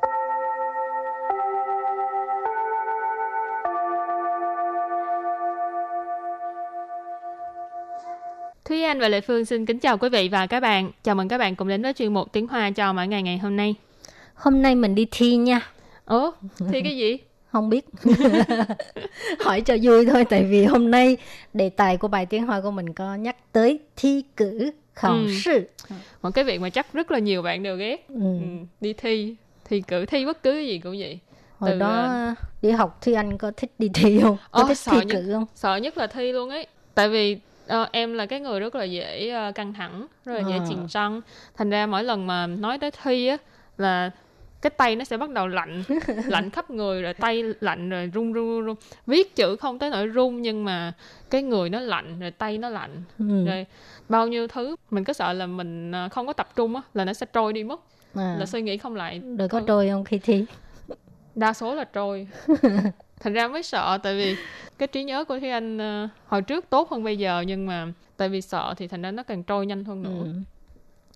[8.65, 10.91] Thúy Anh và Lệ Phương xin kính chào quý vị và các bạn.
[11.03, 13.39] Chào mừng các bạn cùng đến với chuyên mục Tiếng Hoa cho mỗi ngày ngày
[13.39, 13.75] hôm nay.
[14.35, 15.61] Hôm nay mình đi thi nha.
[16.07, 16.31] Ủa,
[16.73, 17.19] thi cái gì?
[17.53, 17.87] Không biết.
[19.41, 21.17] Hỏi cho vui thôi tại vì hôm nay
[21.55, 25.27] đề tài của bài tiếng Hoa của mình có nhắc tới thi cử khảo Ừ.
[25.45, 25.69] sư.
[26.23, 28.09] Một cái việc mà chắc rất là nhiều bạn đều ghét.
[28.09, 28.15] Ừ.
[28.21, 28.47] Ừ,
[28.81, 29.35] đi thi,
[29.65, 31.19] thi cử, thi bất cứ gì cũng vậy.
[31.59, 34.37] Hồi Từ, đó ờ, đi học thì anh có thích đi thi không?
[34.51, 35.15] Có Ồ, thích sợ thi nhất.
[35.23, 35.47] cử không?
[35.55, 36.67] Sợ nhất là thi luôn ấy.
[36.95, 40.41] Tại vì ờ, em là cái người rất là dễ ờ, căng thẳng, rất là
[40.49, 40.65] dễ Ờ.
[40.69, 41.21] chìm trăng.
[41.57, 43.37] Thành ra mỗi lần mà nói tới thi á
[43.79, 44.11] là
[44.63, 45.83] cái tay nó sẽ bắt đầu lạnh
[46.27, 48.77] lạnh khắp người rồi tay lạnh rồi run run run, run.
[49.07, 50.93] viết chữ không tới nỗi run nhưng mà
[51.31, 53.47] cái người nó lạnh rồi tay nó lạnh Ừ.
[53.47, 53.67] rồi
[54.09, 57.05] bao nhiêu thứ mình cứ sợ là mình ờ, không có tập trung á là
[57.05, 57.81] nó sẽ trôi đi mất
[58.15, 58.37] À.
[58.39, 60.45] là suy nghĩ không lại Rồi có trôi không khi thi?
[61.35, 62.29] đa số là trôi
[63.21, 64.37] thành ra mới sợ tại vì
[64.79, 67.87] cái trí nhớ của Thúy Anh ờ, hồi trước tốt hơn bây giờ nhưng mà
[68.17, 70.33] tại vì sợ thì thành ra nó càng trôi nhanh hơn nữa Ừ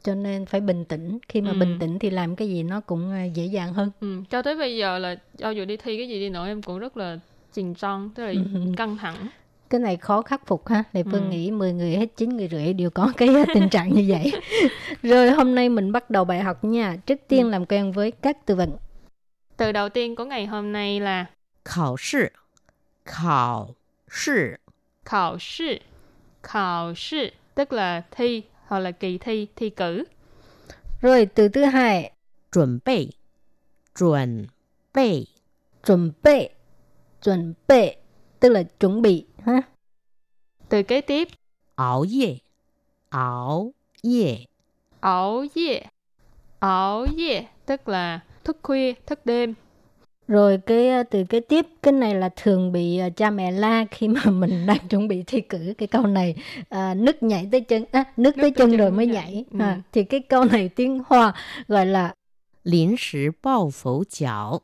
[0.03, 1.19] cho nên phải bình tĩnh.
[1.29, 1.57] Khi mà ừ.
[1.61, 3.91] bình tĩnh thì làm cái gì nó cũng à, dễ dàng hơn.
[4.01, 4.23] Ừ.
[4.31, 6.79] cho tới bây giờ là cho dù đi thi cái gì đi nữa em cũng
[6.79, 7.19] rất là
[7.53, 8.61] chìm son tức là ừ.
[8.77, 9.29] căng thẳng.
[9.71, 10.85] Cái này khó khắc phục ha.
[10.93, 11.29] Lệ Phương ừ.
[11.31, 14.33] nghĩ 10 người hết 9 người rưỡi đều có cái tình trạng như vậy.
[15.03, 16.97] Rồi hôm nay mình bắt đầu bài học nha.
[17.07, 17.51] Trước tiên ừ.
[17.51, 18.77] làm quen với các từ vựng.
[19.57, 21.27] Từ đầu tiên của ngày hôm nay là
[21.65, 22.29] Khảo sư.
[23.05, 23.75] Khảo
[24.11, 24.55] sư.
[25.05, 25.79] Khảo sư.
[26.43, 30.04] Khảo sư Tức là thi hoặc là kỳ thi, thi cử.
[31.00, 32.12] Rồi từ thứ hai,
[32.52, 33.11] chuẩn bị,
[33.98, 34.46] chuẩn
[34.94, 35.26] bị,
[35.87, 36.48] chuẩn bị,
[37.22, 37.90] chuẩn bị,
[38.40, 39.62] tức là chuẩn bị ha.
[40.68, 41.28] Từ kế tiếp,
[41.74, 42.38] ảo yê,
[43.08, 44.44] ảo yê,
[45.00, 45.82] ảo yê,
[46.58, 49.54] ảo yê, tức là thức khuya, thức đêm
[50.28, 53.85] rồi cái ờ, từ cái tiếp cái này là thường bị ờ, cha mẹ la
[53.90, 56.35] khi mà mình đang chuẩn bị thi cử cái câu này
[56.68, 59.32] ờ, à, nước nhảy tới chân à, nước, nước tới chân, chân rồi mới nhảy,
[59.32, 59.44] nhảy.
[59.50, 59.58] Ừ.
[59.58, 61.35] À, thì cái câu này tiếng hoa
[61.68, 62.14] gọi là
[62.64, 64.61] Lín sử bao phổ chảo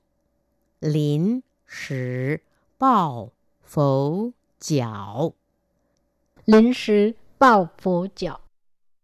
[0.81, 2.37] Lín sử
[2.79, 3.31] bao
[3.65, 5.33] phổ chảo
[6.47, 8.39] Lín sử bao phổ chảo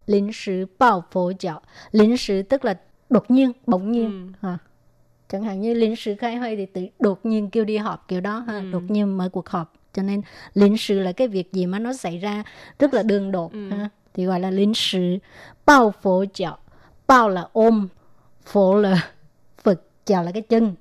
[0.07, 1.61] Lín sử bao phổ chảo
[1.93, 2.75] Lín sĩ tức là
[3.11, 4.33] đột nhiên, bỗng nhiên.
[4.43, 4.49] Ừ.
[4.49, 4.59] À.
[5.29, 8.21] Chẳng hạn như lính sứ khai hơi thì tự đột nhiên kêu đi họp kiểu
[8.21, 8.45] đó.
[8.47, 8.59] Ha.
[8.59, 8.71] Ừ.
[8.73, 9.73] Đột nhiên mở cuộc họp.
[9.93, 10.23] Cho nên
[10.55, 12.45] lính sứ là cái việc gì mà nó xảy ra
[12.79, 13.53] rất là đường đột.
[13.53, 13.71] Ừ.
[13.71, 13.89] Ha.
[14.15, 15.19] Thì gọi là lính sứ
[15.67, 16.59] bao phố chảo.
[17.07, 17.89] Bao là ôm,
[18.45, 19.11] phố là
[19.63, 20.75] phật, chảo là cái chân.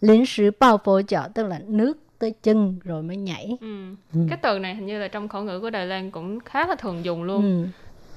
[0.00, 3.56] Lính sứ bao phố chảo tức là nước tới chân rồi mới nhảy.
[3.60, 3.94] Ừ.
[4.14, 4.20] Ừ.
[4.28, 6.74] Cái từ này hình như là trong khẩu ngữ của Đài Loan cũng khá là
[6.74, 7.42] thường dùng luôn.
[7.42, 7.66] Ừ.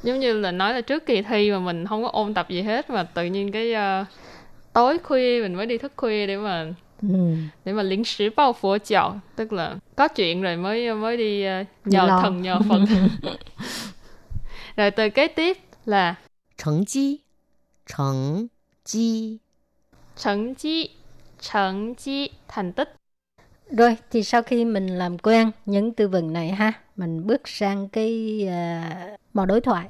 [0.03, 2.61] Giống như là nói là trước kỳ thi mà mình không có ôn tập gì
[2.61, 4.05] hết mà tự nhiên cái ờ,
[4.73, 7.35] tối khuya mình mới đi thức khuya để mà ừ.
[7.65, 11.45] để mà lính sử bao phố chào tức là có chuyện rồi mới mới đi
[11.61, 12.21] uh, nhờ Lo.
[12.21, 12.79] thần nhờ phật.
[14.75, 16.15] Rồi từ kế tiếp là
[16.57, 17.19] thành chi?
[17.89, 18.47] Thành
[18.85, 19.37] chi?
[20.23, 20.89] Thành chi
[21.49, 22.95] thành chi thành tích.
[23.71, 27.89] Rồi thì sau khi mình làm quen những từ vựng này ha mình bước sang
[27.89, 29.89] cái ờ, uh, màu đối thoại.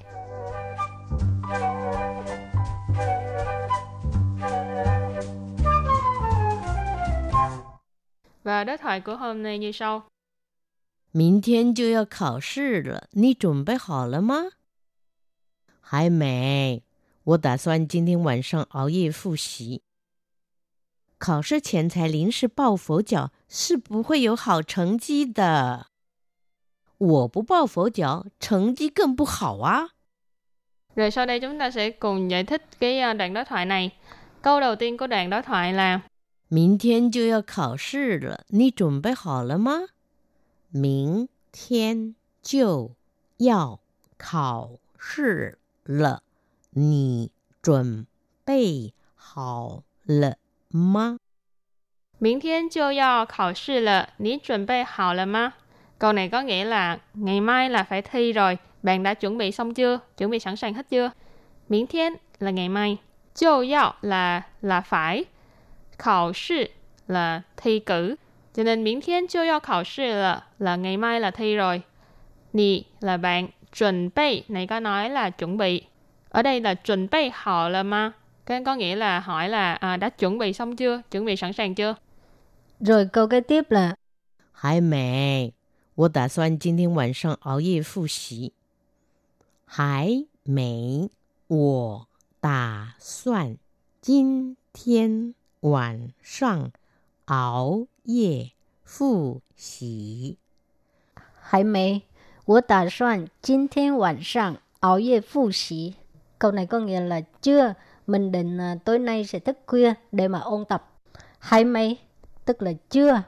[8.42, 10.02] và đối thoại của hôm nay như sau
[11.12, 14.50] 明天就要考试了，你准备好了吗？
[15.80, 16.82] 还没，
[17.24, 19.82] 我打算今天晚上熬夜复习。
[21.18, 25.86] 考试前才临时抱佛脚，是不会有好成绩的。
[26.98, 29.90] 我不抱佛脚，成绩更不好啊！
[30.94, 33.90] rồi sau đây chúng ta sẽ cùng giải thích cái ờ, đoạn đối thoại này
[34.42, 36.00] câu đầu tiên của đoạn đối thoại là
[36.50, 39.88] 明天就要考试了，你准备好了吗？
[40.70, 42.92] 明天就
[43.38, 43.80] 要
[44.16, 46.22] 考试了，
[46.70, 47.30] 你
[47.62, 48.06] 准
[48.44, 50.38] 备好了
[50.70, 51.18] 吗？
[52.18, 55.50] Miễn thiên chưa do khảo sư là Ní chuẩn bị hào là ma
[55.98, 59.52] Câu này có nghĩa là ngày mai là phải thi rồi Bạn đã chuẩn bị
[59.52, 60.00] xong chưa?
[60.16, 61.10] Chuẩn bị sẵn sàng hết chưa?
[61.68, 62.96] Miễn thiên là ngày mai
[63.34, 65.24] Chiêu yào là là phải
[66.00, 66.64] Khảo sư
[67.08, 68.16] là thi cử
[68.54, 71.82] Cho nên miễn thiên chưa do khảo sư là là ngày mai là thi rồi
[72.52, 75.82] Nì là bạn Chuẩn bị này có nói là chuẩn bị
[76.28, 78.12] Ở đây là chuẩn bị hào là ma
[78.46, 81.02] cái có nghĩa là hỏi là à, đã chuẩn bị xong chưa?
[81.10, 81.94] Chuẩn bị sẵn sàng chưa?
[82.80, 83.94] Rồi câu kế tiếp là
[84.52, 85.52] 还没，
[85.94, 88.52] 我打算今天晚上熬夜复习。
[89.66, 91.10] 还没，
[91.48, 92.06] 我
[92.40, 93.56] 打算
[94.00, 96.70] 今天 晚上
[97.26, 98.52] 熬夜
[98.84, 100.38] 复习。
[101.40, 102.02] 还没，
[102.44, 105.94] 我打算今天晚上熬夜复习.
[106.38, 107.74] Câu này có nghĩa là chưa,
[108.06, 110.92] mình định à, tối nay sẽ thức khuya để mà ôn tập.
[111.38, 111.98] Hay mấy,
[112.44, 113.22] tức là chưa.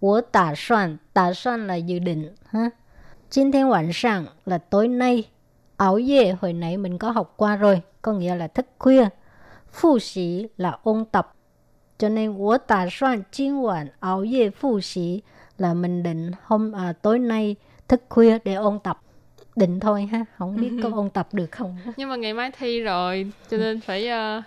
[0.00, 2.34] 我打算,打算 là dự định.
[2.50, 2.70] Ha?
[3.28, 5.30] 今天晚上 là tối nay.
[5.76, 9.08] Áo dê hồi nãy mình có học qua rồi, có nghĩa là thức khuya.
[9.70, 11.33] Phụ sĩ là ôn tập.
[11.98, 15.22] Cho nên 我打算今晚熬夜复习
[15.60, 17.56] là mình định hôm à, tối nay
[17.88, 19.00] thức khuya để ôn tập
[19.56, 22.80] định thôi ha không biết có ôn tập được không nhưng mà ngày mai thi
[22.80, 24.44] rồi cho nên phải uh,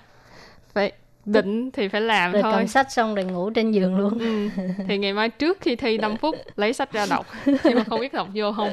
[0.73, 0.91] phải
[1.25, 4.49] định thì phải làm rồi thôi cầm sách xong rồi ngủ trên giường luôn ừ.
[4.88, 7.99] thì ngày mai trước khi thi 5 phút lấy sách ra đọc nhưng mà không
[7.99, 8.71] biết đọc vô không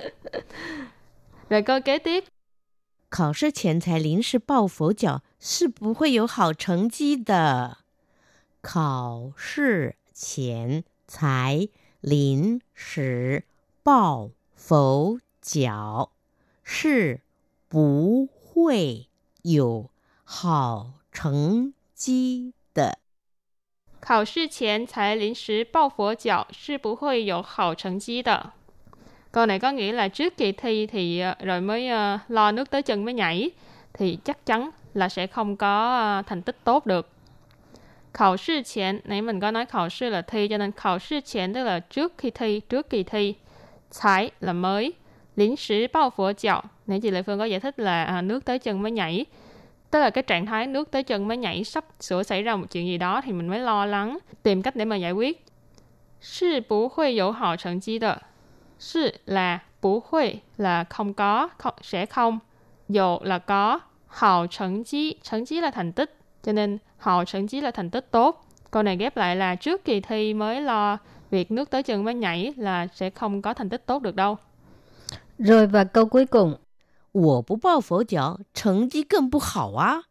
[1.50, 2.24] rồi câu kế tiếp
[3.11, 7.78] 考试前才临时抱佛脚，是不会有好成绩的。
[8.64, 11.68] 考试前才
[12.00, 13.44] 临时
[13.83, 16.11] 抱佛脚，
[16.62, 17.20] 是
[17.68, 19.09] 不会
[19.42, 19.90] 有
[20.24, 22.98] 好成绩的。
[24.00, 28.52] 考试前才临时抱佛脚是不会有好成绩的。
[29.33, 32.83] Câu này có nghĩa là trước kỳ thi thì ờ, rồi mới uh, lo nước tới
[32.83, 33.50] chân mới nhảy
[33.92, 37.09] thì chắc chắn là sẽ không có uh, thành tích tốt được.
[38.15, 41.19] Khảo sư 前, nãy mình có nói khảo sư là thi cho nên khảo sư
[41.21, 43.34] 前 tức là trước khi thi, trước kỳ thi.
[44.01, 44.93] Thái là mới.
[45.36, 46.63] Lính sĩ bao phổ chạo.
[46.88, 49.25] Nãy chị Lệ Phương có giải thích là à, nước tới chân mới nhảy.
[49.91, 52.65] Tức là cái trạng thái nước tới chân mới nhảy sắp sửa xảy ra một
[52.71, 55.45] chuyện gì đó thì mình mới lo lắng, tìm cách để mà giải quyết.
[56.21, 58.17] Sư bú huy dấu hảo thành chi đợ.
[58.80, 62.39] Sư là bú huy là không có, không, sẽ không.
[62.89, 63.80] Dầu là có.
[64.08, 66.17] Hảo thành chi, thành chi là thành tích.
[66.43, 68.46] Cho nên hảo thành chi là thành tích tốt.
[68.70, 70.98] Câu này ghép lại là trước kỳ thi mới lo
[71.30, 74.37] việc nước tới chân mới nhảy là sẽ không có thành tích tốt được đâu.
[75.38, 76.56] rồi và câu cuối cùng
[77.12, 80.02] 我不抱佛脚，成绩更不好啊！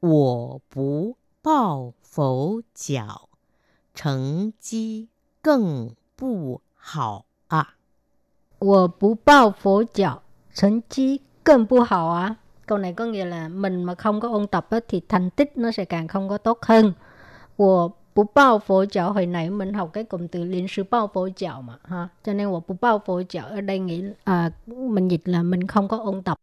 [0.00, 3.28] 我不抱佛脚，
[3.94, 5.08] 成绩
[5.42, 7.76] 更不好啊！
[8.58, 15.57] 我不抱佛脚成绩更不好啊 câu này có nghĩa là mình mà không có ôn tập ấy, thì thành tích
[15.57, 16.93] nó sẽ càng không có tốt hơn.
[17.57, 21.07] Của bù bao phổ trợ hồi nãy mình học cái cụm từ liên sư bao
[21.13, 22.07] phổ trợ mà ha.
[22.23, 25.67] Cho nên của bù bao phổ trợ ở đây nghĩ à, mình dịch là mình
[25.67, 26.37] không có ôn tập.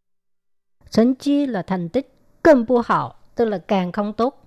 [0.89, 4.43] Sân chi là thành tích cơm bù hảo tức là càng không tốt.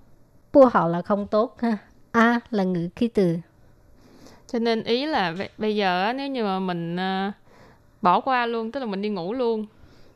[0.53, 1.79] Bù hảo là không tốt ha.
[2.13, 3.37] A à, là ngữ khi từ.
[4.47, 7.33] Cho nên ý là bây giờ nếu như mà mình à,
[8.03, 9.67] bỏ qua luôn tức là mình đi ngủ luôn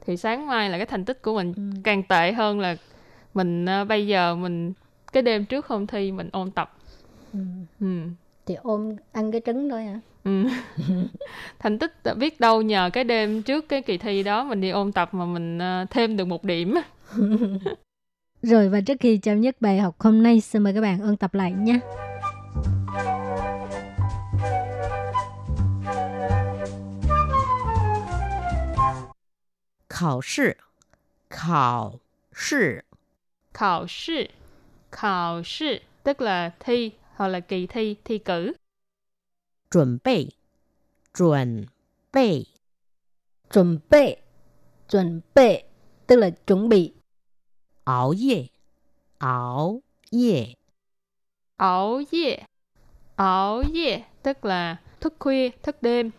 [0.07, 1.63] thì sáng mai là cái thành tích của mình Ừ.
[1.85, 2.77] càng tệ hơn là
[3.35, 4.73] mình ờ, bây giờ mình
[5.13, 6.77] cái đêm trước hôm thi mình ôn tập.
[7.33, 7.39] ừ.
[7.81, 7.87] Ừ.
[8.47, 10.45] thì ôm ăn cái trứng thôi hả Ừ.
[11.59, 14.93] thành tích biết đâu nhờ cái đêm trước cái kỳ thi đó mình đi ôn
[14.93, 16.75] tập mà mình ờ, thêm được một điểm.
[18.43, 21.17] Rồi và trước khi chào nhất bài học hôm nay, xin mời các bạn ôn
[21.17, 21.81] tập lại nhé.
[30.00, 30.58] 考试，
[31.30, 32.00] 考
[32.34, 32.84] 试，
[33.54, 34.28] Khảo sư,
[34.92, 38.54] khảo sư tức là thi hoặc là kỳ thi, thi cử.
[39.70, 40.32] 准备，
[41.14, 41.68] 准
[42.12, 42.46] 备，
[43.50, 44.18] Chuẩn bị,
[44.90, 45.64] chuẩn bị
[46.08, 46.94] tức là chuẩn bị.
[47.86, 48.50] 熬夜，
[49.20, 50.56] 熬夜，
[51.58, 52.46] Ảo ye,
[53.16, 56.12] ảo ye tức là thức khuya, thức đêm.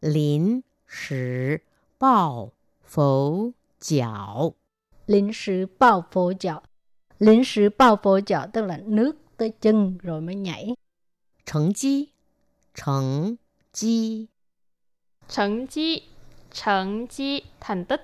[0.00, 1.62] 临时
[1.98, 2.50] 抱
[2.82, 4.54] 佛脚，
[5.06, 6.62] 临时抱佛脚，
[7.22, 7.70] Lính sử bao phổ chảo.
[7.70, 10.74] Lính sử bao phổ chảo tức là nước tới chân rồi mới nhảy.
[11.46, 12.08] 成绩，
[12.74, 13.38] 成
[13.72, 14.28] 绩，
[15.28, 16.02] 成绩,
[16.50, 18.00] thành绩, thành tích.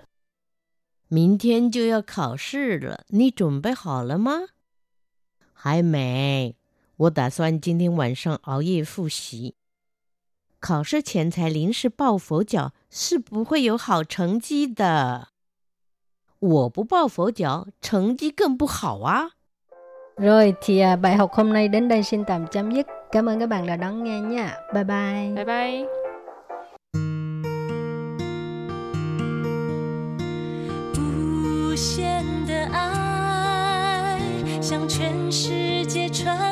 [1.08, 4.48] 明天就要考试了，你准备好了吗？
[5.52, 6.54] 还没，
[6.96, 9.56] 我打算今天晚上熬夜复习。
[10.62, 15.28] 考试前才临时抱佛脚，是不会有好成绩的。
[16.40, 19.30] 我不抱佛脚，成绩更不好啊！
[20.16, 22.86] Rồi thì à, bài học hôm nay đến đây xin tạm chấm dứt.
[23.12, 24.56] Cảm ơn các bạn đã đón nghe nha.
[24.74, 25.32] Bye bye.
[25.34, 25.86] Bye bye.
[30.94, 34.20] 无限的爱
[34.60, 36.51] 向全世界传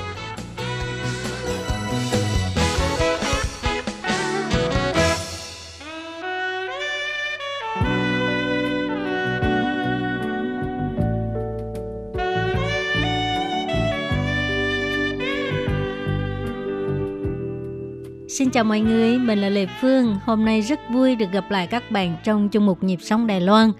[18.53, 20.17] Chào mọi người, mình là Lê Phương.
[20.25, 23.41] Hôm nay rất vui được gặp lại các bạn trong chương mục nhịp sống Đài
[23.41, 23.71] Loan.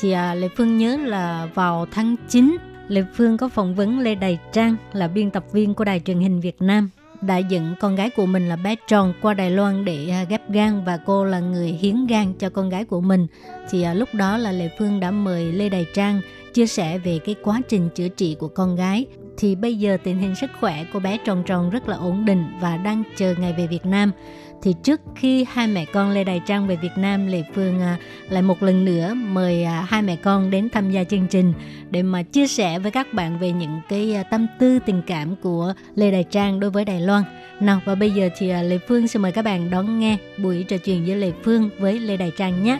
[0.00, 2.56] Thì à, Lê Phương nhớ là vào tháng 9,
[2.88, 6.18] Lê Phương có phỏng vấn Lê Đài Trang là biên tập viên của Đài truyền
[6.18, 9.84] hình Việt Nam đã dẫn con gái của mình là bé Tròn qua Đài Loan
[9.84, 13.26] để à, ghép gan và cô là người hiến gan cho con gái của mình.
[13.70, 16.20] Thì à, lúc đó là Lê Phương đã mời Lê Đài Trang
[16.54, 19.06] chia sẻ về cái quá trình chữa trị của con gái.
[19.36, 22.44] Thì bây giờ tình hình sức khỏe của bé Tròn Tròn rất là ổn định
[22.60, 24.10] và đang chờ ngày về Việt Nam.
[24.62, 27.98] Thì trước khi hai mẹ con Lê Đài Trang về Việt Nam, Lê Phương à,
[28.28, 31.52] lại một lần nữa mời à, hai mẹ con đến tham gia chương trình
[31.90, 35.36] để mà chia sẻ với các bạn về những cái à, tâm tư tình cảm
[35.36, 37.22] của Lê Đài Trang đối với Đài Loan.
[37.60, 40.64] Nào và bây giờ thì à, Lê Phương xin mời các bạn đón nghe buổi
[40.68, 42.78] trò chuyện giữa Lê Phương với Lê Đài Trang nhé.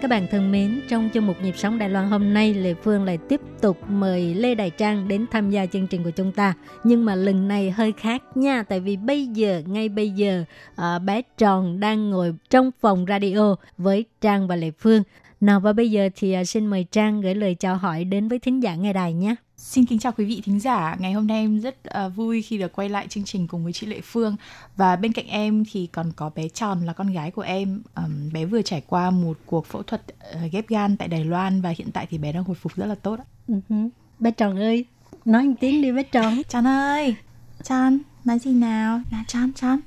[0.00, 3.04] Các bạn thân mến, trong chương mục nhịp sống Đài Loan hôm nay, Lê Phương
[3.04, 6.54] lại tiếp tục mời Lê Đại Trang đến tham gia chương trình của chúng ta.
[6.84, 10.44] Nhưng mà lần này hơi khác nha, tại vì bây giờ, ngay bây giờ,
[10.76, 15.02] à, bé Tròn đang ngồi trong phòng radio với Trang và Lê Phương.
[15.40, 18.38] Nào và bây giờ thì ờ, xin mời Trang gửi lời chào hỏi đến với
[18.38, 19.34] thính giả nghe đài nhé.
[19.60, 20.96] Xin kính chào quý vị thính giả.
[20.98, 23.72] Ngày hôm nay em rất uh, vui khi được quay lại chương trình cùng với
[23.72, 24.36] chị Lệ Phương
[24.76, 27.82] và bên cạnh em thì còn có bé Tròn là con gái của em.
[27.96, 31.60] Um, bé vừa trải qua một cuộc phẫu thuật uh, ghép gan tại Đài Loan
[31.60, 33.18] và hiện tại thì bé đang hồi phục rất là tốt.
[33.18, 33.24] ạ.
[33.48, 33.88] Uh-huh.
[34.18, 34.84] Bé Tròn ơi,
[35.24, 36.42] nói một tiếng đi bé Tròn.
[36.48, 37.14] Tròn ơi,
[37.62, 39.00] Tròn, nói gì nào?
[39.12, 39.80] Là Tròn, Tròn.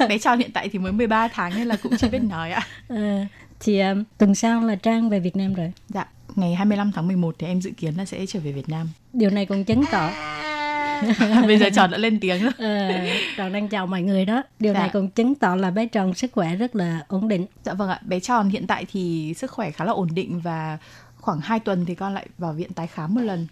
[0.08, 2.66] bé Tròn hiện tại thì mới 13 tháng nên là cũng chưa biết nói ạ.
[2.88, 3.24] Ờ,
[3.60, 5.72] thì à, tuần sau là Trang về Việt Nam rồi.
[5.88, 8.88] Dạ, ngày 25 tháng 11 thì em dự kiến là sẽ trở về Việt Nam.
[9.12, 10.10] Điều này cũng chứng tỏ
[11.46, 12.52] Bây giờ Tròn đã lên tiếng rồi.
[12.58, 12.88] Ờ,
[13.36, 14.42] Tròn đang chào mọi người đó.
[14.58, 14.80] Điều Dạ.
[14.80, 17.46] này cũng chứng tỏ là bé Tròn sức khỏe rất là ổn định.
[17.64, 20.78] Dạ vâng ạ, bé Tròn hiện tại thì sức khỏe khá là ổn định và
[21.16, 23.46] khoảng 2 tuần thì con lại vào viện tái khám một lần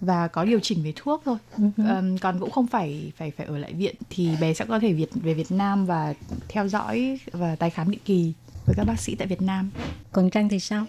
[0.00, 1.36] và có điều chỉnh về thuốc thôi.
[1.88, 4.92] Ờm, còn cũng không phải phải phải ở lại viện thì bé sẽ có thể
[4.92, 6.14] Việt về Việt Nam và
[6.48, 8.32] theo dõi và tái khám định kỳ
[8.66, 9.70] với các bác sĩ tại Việt Nam.
[10.12, 10.84] Còn Trang thì sao?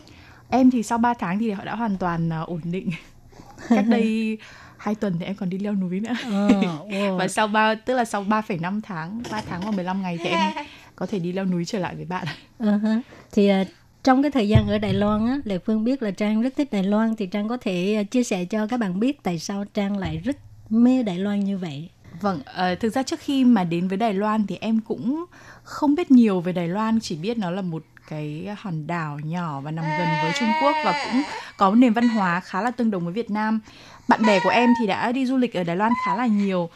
[0.50, 2.90] Em thì sau 3 tháng thì họ đã hoàn toàn à, ổn định.
[3.70, 4.38] Cách đây
[4.78, 6.14] 2 tuần thì em còn đi leo núi nữa.
[6.24, 6.48] Ờ,
[6.88, 7.18] wow.
[7.20, 10.52] Và sau 3 tức là sau 3,5 tháng, 3 tháng và 15 ngày thì em
[10.96, 12.26] có thể đi leo núi trở lại với bạn.
[12.60, 13.02] Hả.
[13.32, 13.64] Thì à,
[14.04, 16.72] trong cái thời gian ở Đài Loan á, Lệ Phương biết là Trang rất thích
[16.72, 19.66] Đài Loan thì Trang có thể à, chia sẻ cho các bạn biết tại sao
[19.74, 20.38] Trang lại rất
[20.70, 21.90] mê Đài Loan như vậy.
[22.22, 25.26] Vâng, ờ, thực ra trước khi mà đến với Đài Loan thì em cũng
[25.64, 29.62] không biết nhiều về Đài Loan, chỉ biết nó là một cái hòn đảo nhỏ
[29.62, 31.22] và nằm gần với Trung Quốc và cũng
[31.58, 33.60] có một nền văn hóa khá là tương đồng với Việt Nam.
[34.08, 36.70] Bạn bè của em thì đã đi du lịch ở Đài Loan khá là nhiều.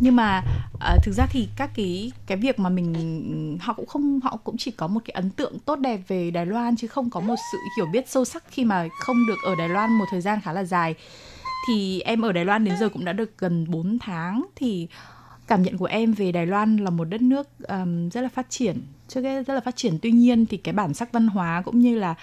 [0.00, 0.42] Nhưng mà
[0.80, 4.56] ờ, thực ra thì các cái cái việc mà mình họ cũng không họ cũng
[4.56, 7.36] chỉ có một cái ấn tượng tốt đẹp về Đài Loan chứ không có một
[7.52, 10.40] sự hiểu biết sâu sắc khi mà không được ở Đài Loan một thời gian
[10.40, 10.94] khá là dài
[11.68, 14.88] thì em ở Đài Loan đến giờ cũng đã được gần 4 tháng thì
[15.46, 18.46] cảm nhận của em về Đài Loan là một đất nước um, rất là phát
[18.50, 21.62] triển trước hết rất là phát triển tuy nhiên thì cái bản sắc văn hóa
[21.64, 22.14] cũng như là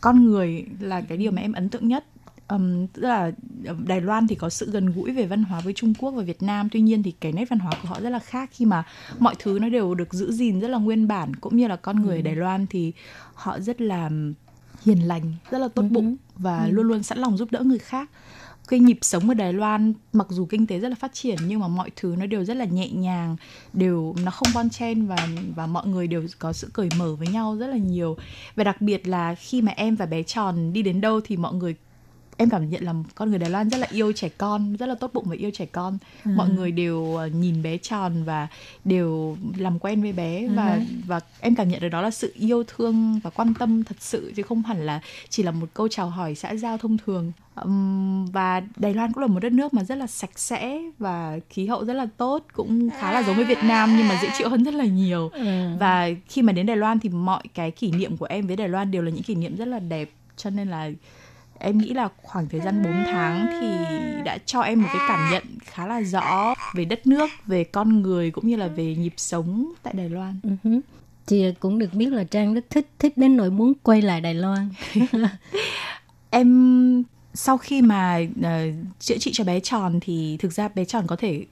[0.00, 2.04] con người là cái điều mà em ấn tượng nhất.
[2.48, 3.30] Um, tức là
[3.66, 6.22] ở Đài Loan thì có sự gần gũi về văn hóa với Trung Quốc và
[6.22, 8.64] Việt Nam tuy nhiên thì cái nét văn hóa của họ rất là khác khi
[8.64, 8.84] mà
[9.18, 12.02] mọi thứ nó đều được giữ gìn rất là nguyên bản cũng như là con
[12.02, 12.92] người ở Đài Loan thì
[13.34, 14.10] họ rất là
[14.82, 18.10] hiền lành rất là tốt bụng và luôn luôn sẵn lòng giúp đỡ người khác
[18.70, 21.60] cái nhịp sống ở Đài Loan, mặc dù kinh tế rất là phát triển, nhưng
[21.60, 23.36] mà mọi thứ nó đều rất là nhẹ nhàng,
[23.72, 27.28] đều, nó không bon chen và và mọi người đều có sự cởi mở với
[27.28, 28.16] nhau rất là nhiều.
[28.54, 31.54] Và đặc biệt là khi mà em và bé tròn đi đến đâu thì mọi
[31.54, 31.74] người
[32.40, 34.94] em cảm nhận là con người Đài Loan rất là yêu trẻ con rất là
[34.94, 36.30] tốt bụng và yêu trẻ con Ừ.
[36.36, 38.48] mọi người đều ờ, nhìn bé tròn và
[38.84, 40.80] đều làm quen với bé và Ừ.
[41.06, 44.32] và em cảm nhận được đó là sự yêu thương và quan tâm thật sự
[44.36, 47.32] chứ không hẳn là chỉ là một câu chào hỏi xã giao thông thường
[48.32, 51.66] và Đài Loan cũng là một đất nước mà rất là sạch sẽ và khí
[51.66, 54.48] hậu rất là tốt cũng khá là giống với Việt Nam nhưng mà dễ chịu
[54.48, 55.68] hơn rất là nhiều Ừ.
[55.80, 58.68] và khi mà đến Đài Loan thì mọi cái kỷ niệm của em với Đài
[58.68, 60.90] Loan đều là những kỷ niệm rất là đẹp cho nên là
[61.60, 63.66] em nghĩ là khoảng thời gian 4 tháng thì
[64.24, 68.02] đã cho em một cái cảm nhận khá là rõ về đất nước, về con
[68.02, 70.40] người cũng như là về nhịp sống tại Đài Loan.
[70.64, 70.80] Hứ.
[71.26, 74.34] Chị cũng được biết là Trang rất thích thích đến nỗi muốn quay lại Đài
[74.34, 74.68] Loan.
[76.30, 77.04] Em
[77.34, 78.66] sau khi mà ờ,
[78.98, 81.44] chữa trị cho bé tròn thì thực ra bé tròn có thể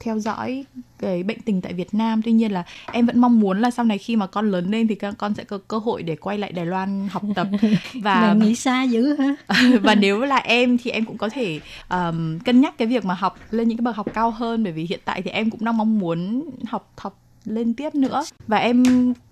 [0.00, 0.64] theo dõi
[0.98, 3.84] cái bệnh tình tại Việt Nam tuy nhiên là em vẫn mong muốn là sau
[3.84, 6.52] này khi mà con lớn lên thì con sẽ có cơ hội để quay lại
[6.52, 7.46] Đài Loan học tập
[7.94, 9.36] và nghĩ xa dữ hả?
[9.82, 13.14] và nếu là em thì em cũng có thể um, cân nhắc cái việc mà
[13.14, 15.64] học lên những cái bậc học cao hơn bởi vì hiện tại thì em cũng
[15.64, 18.22] đang mong muốn học học lên tiếp nữa.
[18.46, 18.84] Và em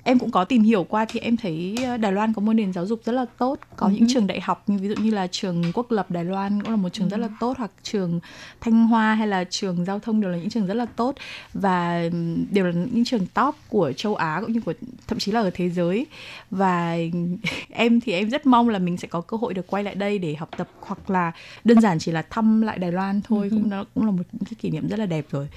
[0.03, 2.87] em cũng có tìm hiểu qua thì em thấy Đài Loan có một nền giáo
[2.87, 3.59] dục rất là tốt.
[3.77, 6.63] Có những trường đại học như ví dụ như là trường Quốc lập Đài Loan
[6.63, 8.21] cũng là một trường rất là tốt hoặc trường
[8.61, 11.15] Thanh Hoa hay là trường giao thông đều là những trường rất là tốt.
[11.55, 12.03] Và
[12.51, 14.73] đều là những trường top của châu Á cũng như của
[15.07, 16.07] thậm chí là ở thế giới.
[16.51, 16.97] Và
[17.71, 20.19] em thì em rất mong là mình sẽ có cơ hội được quay lại đây
[20.19, 21.33] để học tập hoặc là
[21.65, 23.49] đơn giản chỉ là thăm lại Đài Loan thôi.
[23.51, 25.49] Cũng đó cũng là một cái kỷ niệm rất là đẹp rồi.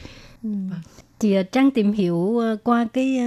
[0.44, 3.20] Chị thì ờ, Trang tìm hiểu ờ, qua cái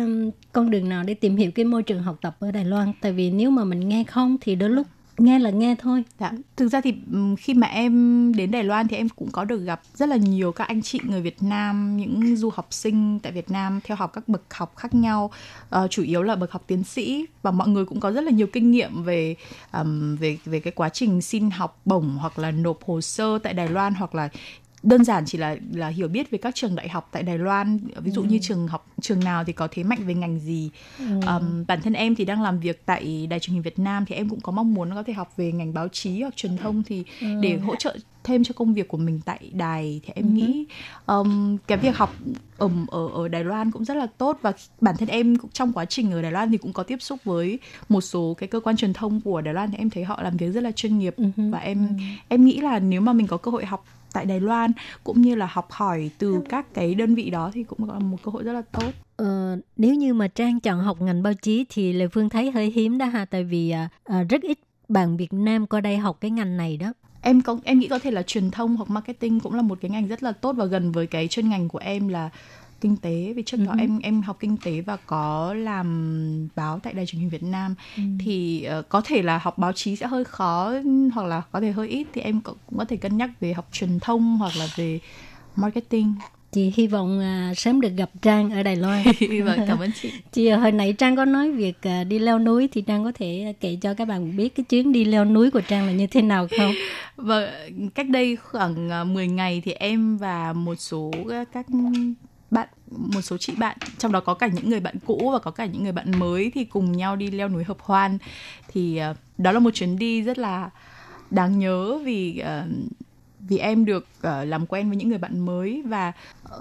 [0.53, 2.93] con đường nào để tìm hiểu cái môi trường học tập ở Đài Loan.
[3.01, 4.87] Tại vì nếu mà mình nghe không thì đôi lúc
[5.19, 6.05] nghe là nghe thôi.
[6.21, 6.33] Dạ.
[6.57, 6.95] Thực ra thì
[7.39, 10.53] khi mà em đến Đài Loan thì em cũng có được gặp rất là nhiều
[10.53, 14.13] các anh chị người Việt Nam, những du học sinh tại Việt Nam theo học
[14.13, 15.31] các bậc học khác nhau,
[15.77, 18.31] uh, chủ yếu là bậc học tiến sĩ và mọi người cũng có rất là
[18.31, 19.37] nhiều kinh nghiệm về
[19.73, 23.55] um, về về cái quá trình xin học bổng hoặc là nộp hồ sơ tại
[23.55, 24.29] Đài Loan hoặc là
[24.85, 27.79] đơn giản chỉ là là hiểu biết về các trường đại học tại Đài Loan.
[27.97, 30.71] Ví dụ như trường học trường nào thì có thế mạnh về ngành gì.
[31.27, 34.15] Ừm, bản thân em thì đang làm việc tại đài truyền hình Việt Nam thì
[34.15, 36.83] em cũng có mong muốn có thể học về ngành báo chí hoặc truyền thông
[36.83, 37.05] thì
[37.43, 40.67] để hỗ trợ thêm cho công việc của mình tại đài thì em nghĩ
[41.07, 42.15] ừm, cái việc học
[42.59, 45.73] ở ở ở Đài Loan cũng rất là tốt và bản thân em cũng trong
[45.73, 47.59] quá trình ở Đài Loan thì cũng có tiếp xúc với
[47.89, 50.37] một số cái cơ quan truyền thông của Đài Loan thì em thấy họ làm
[50.37, 51.89] việc rất là chuyên nghiệp và em
[52.29, 54.73] em nghĩ là nếu mà mình có cơ hội học tại Đài Loan
[55.05, 58.19] cũng như là học hỏi từ các cái đơn vị đó thì cũng là một
[58.23, 58.95] cơ hội rất là tốt.
[59.17, 62.71] Ờ, nếu như mà Trang chọn học ngành báo chí thì Lê Phương thấy hơi
[62.71, 63.25] hiếm đó ha.
[63.25, 64.59] Tại vì à, à, rất ít
[64.89, 66.93] bạn Việt Nam qua đây học cái ngành này đó.
[67.21, 69.91] em có em nghĩ có thể là truyền thông hoặc marketing cũng là một cái
[69.91, 72.31] ngành rất là tốt và gần với cái chuyên ngành của em là
[72.85, 73.33] kinh tế.
[73.37, 77.21] Vì trước đó em em học kinh tế và có làm báo tại đài truyền
[77.21, 77.75] hình Việt Nam.
[78.19, 80.75] Thì ờ, có thể là học báo chí sẽ hơi khó
[81.15, 82.07] hoặc là có thể hơi ít.
[82.13, 85.01] Thì em cũng có thể cân nhắc về học truyền thông hoặc là về
[85.57, 86.15] marketing.
[86.53, 89.05] Chị hy vọng à, sớm được gặp Trang ở Đài Loan.
[89.45, 90.13] vâng cảm ơn chị.
[90.33, 93.13] Chị à, hồi nãy Trang có nói việc à, đi leo núi thì Trang có
[93.15, 96.07] thể kể cho các bạn biết cái chuyến đi leo núi của Trang là như
[96.07, 96.73] thế nào không?
[97.17, 97.53] Và
[97.95, 101.67] cách đây khoảng à, 10 ngày thì em và một số à, các
[102.55, 105.51] bạn một số chị bạn trong đó có cả những người bạn cũ và có
[105.51, 108.19] cả những người bạn mới thì cùng nhau đi leo núi hợp hoan.
[108.69, 110.71] Thì uh, đó là một chuyến đi rất là
[111.31, 112.71] đáng nhớ vì uh,
[113.49, 116.13] vì em được uh, làm quen với những người bạn mới và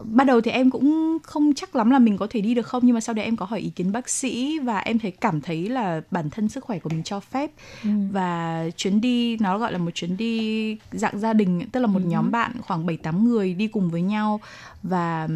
[0.04, 2.86] ban đầu thì em cũng không chắc lắm là mình có thể đi được không
[2.86, 5.42] nhưng mà sau đấy em có hỏi ý kiến bác sĩ và em thấy cảm
[5.42, 7.52] thấy là bản thân sức khỏe của mình cho phép.
[8.12, 12.02] Và chuyến đi nó gọi là một chuyến đi dạng gia đình tức là một
[12.06, 14.40] nhóm bạn khoảng 7 8 người đi cùng với nhau
[14.84, 15.28] và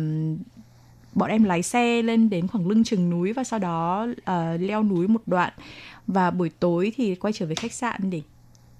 [1.14, 4.84] bọn em lái xe lên đến khoảng lưng chừng núi và sau đó ờ, leo
[4.84, 5.53] núi một đoạn.
[6.08, 8.22] Và buổi tối thì quay trở về khách sạn để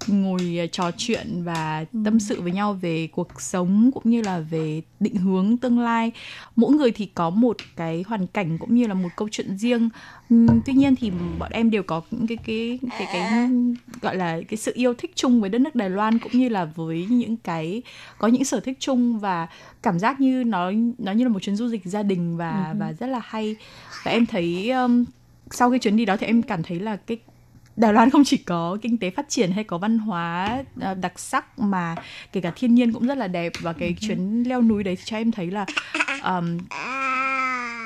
[0.06, 4.40] ngồi ờ, trò chuyện và tâm sự với nhau về cuộc sống cũng như là
[4.40, 6.12] về định hướng tương lai.
[6.56, 9.88] Mỗi người thì có một cái hoàn cảnh cũng như là một câu chuyện riêng.
[10.30, 13.48] Ừm, tuy nhiên thì bọn em đều có những cái cái cái cái
[14.02, 16.64] gọi là cái sự yêu thích chung với đất nước Đài Loan cũng như là
[16.64, 17.82] với những cái
[18.18, 19.48] có những sở thích chung và
[19.82, 22.92] cảm giác như nó nó như là một chuyến du lịch gia đình và và
[22.92, 23.56] rất là hay.
[24.04, 25.04] Và em thấy um,
[25.50, 27.18] sau cái chuyến đi đó thì em cảm thấy là cái
[27.78, 31.18] Đài Loan không chỉ có kinh tế phát triển hay có văn hóa à, đặc
[31.18, 31.94] sắc mà
[32.32, 33.52] kể cả thiên nhiên cũng rất là đẹp.
[33.60, 35.66] Và cái chuyến leo núi đấy thì cho em thấy là
[36.24, 36.58] um,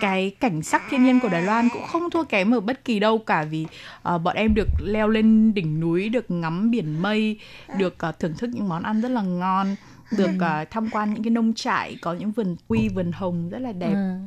[0.00, 2.98] cái cảnh sắc thiên nhiên của Đài Loan cũng không thua kém ở bất kỳ
[2.98, 3.18] đâu.
[3.18, 3.66] Cả vì
[4.14, 7.38] uh, bọn em được leo lên đỉnh núi được ngắm biển mây
[7.78, 9.76] được uh, thưởng thức những món ăn rất là ngon
[10.18, 13.58] được uh, tham quan những cái nông trại có những vườn quy vườn hồng rất
[13.58, 13.94] là đẹp.
[13.94, 14.18] Ừ.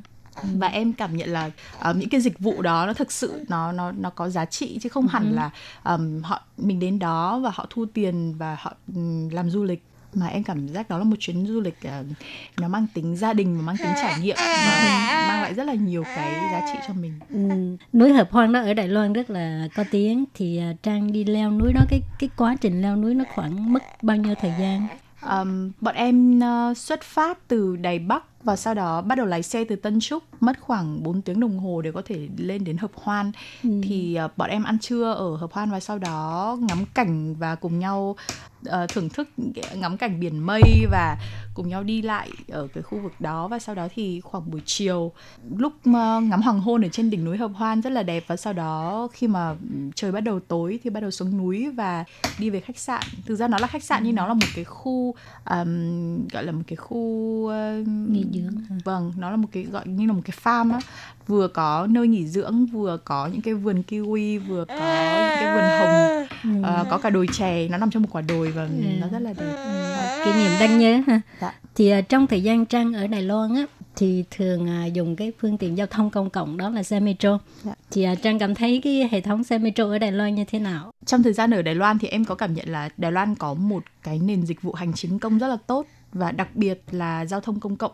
[0.44, 1.52] và em cảm nhận là
[1.90, 4.80] uh, những cái dịch vụ đó nó thực sự nó nó nó có giá trị
[4.82, 5.50] chứ không hẳn là
[5.84, 9.84] um, họ mình đến đó và họ thu tiền và họ um, làm du lịch
[10.16, 12.06] mà em cảm giác đó là một chuyến du lịch uh,
[12.58, 14.36] nó mang tính gia đình và mang tính trải nghiệm
[14.76, 17.14] và mang lại rất là nhiều cái giá trị cho mình.
[17.30, 21.12] Ừ, núi hợp hoang đó ở Đài Loan rất là có tiếng thì uh, Trang
[21.12, 24.36] đi leo núi đó cái cái quá trình leo núi nó khoảng mất bao nhiêu
[24.36, 24.88] thời gian?
[25.30, 29.44] Um, bọn em uh, xuất phát từ Đài Bắc và sau đó bắt đầu lái
[29.44, 32.78] xe từ Tân Trúc mất khoảng 4 tiếng đồng hồ để có thể lên đến
[32.78, 33.32] Hợp Hoan.
[33.64, 33.70] Ừ.
[33.84, 37.56] thì uh, bọn em ăn trưa ở Hợp Hoan và sau đó ngắm cảnh và
[37.56, 38.16] cùng nhau
[38.68, 39.30] uh, thưởng thức
[39.76, 41.18] ngắm cảnh biển mây và
[41.54, 43.48] cùng nhau đi lại ở cái khu vực đó.
[43.48, 45.12] Và sau đó thì khoảng buổi chiều
[45.58, 45.94] lúc uh,
[46.24, 48.24] ngắm hoàng hôn ở trên đỉnh núi Hợp Hoan rất là đẹp.
[48.28, 49.56] Và sau đó khi mà
[49.96, 52.04] trời bắt đầu tối thì bắt đầu xuống núi và
[52.40, 53.04] đi về khách sạn.
[53.26, 55.16] Thực ra nó là khách sạn nhưng nó là một cái khu
[55.50, 59.88] um, gọi là một cái khu uh, nghỉ dưỡng vâng nó là một cái gọi
[59.88, 60.80] như là một cái farm á
[61.28, 65.56] vừa có nơi nghỉ dưỡng vừa có những cái vườn kiwi vừa có những cái
[65.56, 66.82] vườn hồng ừ.
[66.82, 68.70] uh, có cả đồi chè nó nằm trong một quả đồi và ừ.
[69.00, 70.26] nó rất là đẹp ừ.
[70.26, 71.54] kỷ niệm đáng nhớ ha dạ.
[71.76, 73.66] thì uh, trong thời gian trang ở Đài Loan á
[73.96, 77.40] thì thường uh, dùng cái phương tiện giao thông công cộng đó là xe metro.
[77.64, 77.74] Dạ.
[77.92, 80.60] Thì uh, Trang cảm thấy cái hệ thống xe metro ở Đài Loan như thế
[80.60, 80.92] nào?
[81.06, 83.54] Trong thời gian ở Đài Loan thì em có cảm nhận là Đài Loan có
[83.54, 87.26] một cái nền dịch vụ hành chính công rất là tốt và đặc biệt là
[87.26, 87.92] giao thông công cộng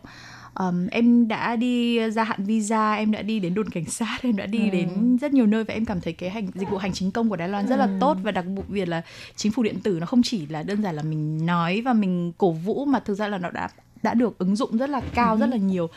[0.59, 4.35] um, em đã đi gia hạn visa em đã đi đến đồn cảnh sát em
[4.35, 4.69] đã đi ừ.
[4.71, 7.29] đến rất nhiều nơi và em cảm thấy cái hành dịch vụ hành chính công
[7.29, 7.97] của Đài Loan rất là ừ.
[7.99, 9.01] tốt và đặc biệt là
[9.35, 12.31] chính phủ điện tử nó không chỉ là đơn giản là mình nói và mình
[12.37, 13.69] cổ vũ mà thực ra là nó đã
[14.03, 15.39] đã được ứng dụng rất là cao ừ.
[15.39, 15.89] rất là nhiều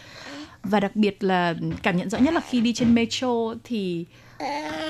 [0.62, 4.06] và đặc biệt là cảm nhận rõ nhất là khi đi trên metro thì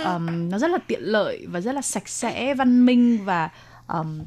[0.04, 3.50] um, nó rất là tiện lợi và rất là sạch sẽ văn minh và
[3.88, 4.20] um,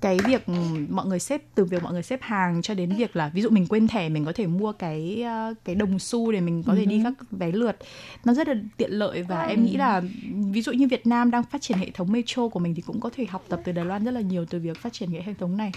[0.00, 0.48] cái việc
[0.88, 3.50] mọi người xếp từ việc mọi người xếp hàng cho đến việc là ví dụ
[3.50, 6.74] mình quên thẻ mình có thể mua cái ờ, cái đồng xu để mình có
[6.74, 7.76] thể đi các vé lượt.
[8.24, 10.02] Nó rất là tiện lợi và em nghĩ là
[10.52, 13.00] ví dụ như Việt Nam đang phát triển hệ thống metro của mình thì cũng
[13.00, 15.22] có thể học tập từ Đài Loan rất là nhiều từ việc phát triển cái
[15.22, 15.72] hệ thống này.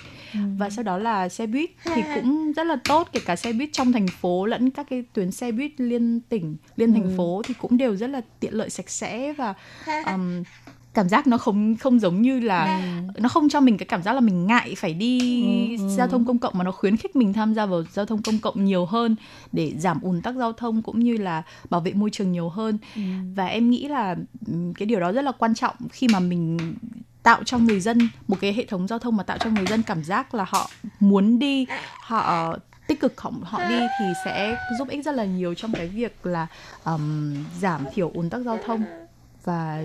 [0.58, 3.70] Và sau đó là xe buýt thì cũng rất là tốt kể cả xe buýt
[3.74, 7.54] trong thành phố lẫn các cái tuyến xe buýt liên tỉnh liên thành phố thì
[7.54, 9.54] cũng đều rất là tiện lợi sạch sẽ và
[10.06, 10.44] um,
[10.94, 12.82] cảm giác nó không không giống như là
[13.16, 13.22] ừ.
[13.22, 15.44] nó không cho mình cái cảm giác là mình ngại phải đi
[15.78, 15.90] ừ, ừ.
[15.90, 18.40] giao thông công cộng mà nó khuyến khích mình tham gia vào giao thông công
[18.40, 19.16] cộng nhiều hơn
[19.52, 22.78] để giảm ùn tắc giao thông cũng như là bảo vệ môi trường nhiều hơn
[22.96, 23.02] ừ.
[23.36, 24.16] và em nghĩ là
[24.48, 26.58] ừ, cái điều đó rất là quan trọng khi mà mình
[27.24, 29.84] tạo cho người dân một cái hệ thống giao thông mà tạo cho người dân
[29.84, 30.70] cảm giác là họ
[31.00, 31.66] muốn đi
[32.00, 32.54] họ
[32.88, 36.26] tích cực họ, họ đi thì sẽ giúp ích rất là nhiều trong cái việc
[36.26, 36.48] là
[36.86, 38.84] um, giảm thiểu ùn tắc giao thông
[39.44, 39.84] và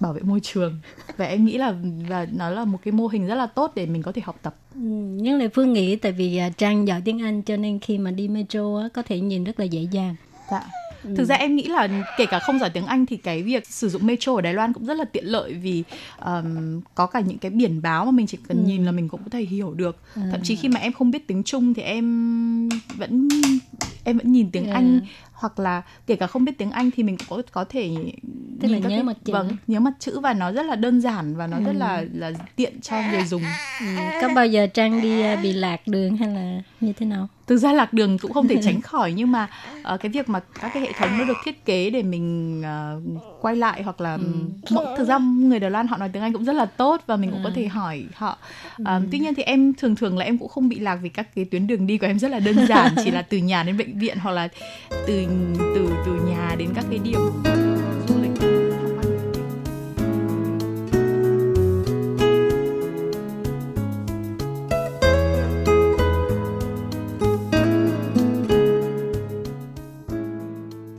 [0.00, 0.80] bảo vệ môi trường
[1.16, 1.74] và em nghĩ là
[2.08, 4.38] và nó là một cái mô hình rất là tốt để mình có thể học
[4.42, 4.80] tập ừ,
[5.20, 8.10] nhưng là phương nghĩ tại vì uh, trang giỏi tiếng anh cho nên khi mà
[8.10, 10.16] đi metro á, có thể nhìn rất là dễ dàng
[10.50, 10.62] dạ
[11.04, 11.14] Ừ.
[11.16, 13.88] Thực ra em nghĩ là kể cả không giỏi tiếng Anh thì cái việc sử
[13.88, 15.84] dụng metro ở Đài Loan cũng rất là tiện lợi vì
[16.24, 18.66] um, có cả những cái biển báo mà mình chỉ cần ừ.
[18.66, 19.96] nhìn là mình cũng có thể hiểu được.
[20.14, 20.22] Ừ.
[20.30, 23.28] Thậm chí khi mà em không biết tiếng Trung thì em vẫn
[24.08, 24.72] em vẫn nhìn tiếng ừ.
[24.72, 25.00] Anh
[25.32, 27.90] hoặc là kể cả không biết tiếng Anh thì mình cũng có có thể
[28.60, 31.00] tức là nhớ cái, mặt chữ vâng nhớ mặt chữ và nó rất là đơn
[31.00, 31.62] giản và nó ừ.
[31.64, 33.42] rất là là tiện cho người dùng
[33.80, 33.86] ừ.
[34.22, 37.56] có bao giờ trang đi à, bị lạc đường hay là như thế nào thực
[37.56, 39.50] ra lạc đường cũng không thể tránh khỏi nhưng mà
[39.94, 43.22] uh, cái việc mà các cái hệ thống nó được thiết kế để mình uh,
[43.40, 44.18] quay lại hoặc là
[44.70, 44.76] ừ.
[44.98, 47.30] thực ra người Đài Loan họ nói tiếng Anh cũng rất là tốt và mình
[47.30, 47.48] cũng ừ.
[47.48, 48.38] có thể hỏi họ
[48.82, 49.00] uh, ừ.
[49.12, 51.44] tuy nhiên thì em thường thường là em cũng không bị lạc vì các cái
[51.44, 53.98] tuyến đường đi của em rất là đơn giản chỉ là từ nhà đến bệnh
[53.98, 54.48] viện hoặc là
[54.90, 55.26] từ
[55.74, 57.18] từ từ nhà đến các cái điểm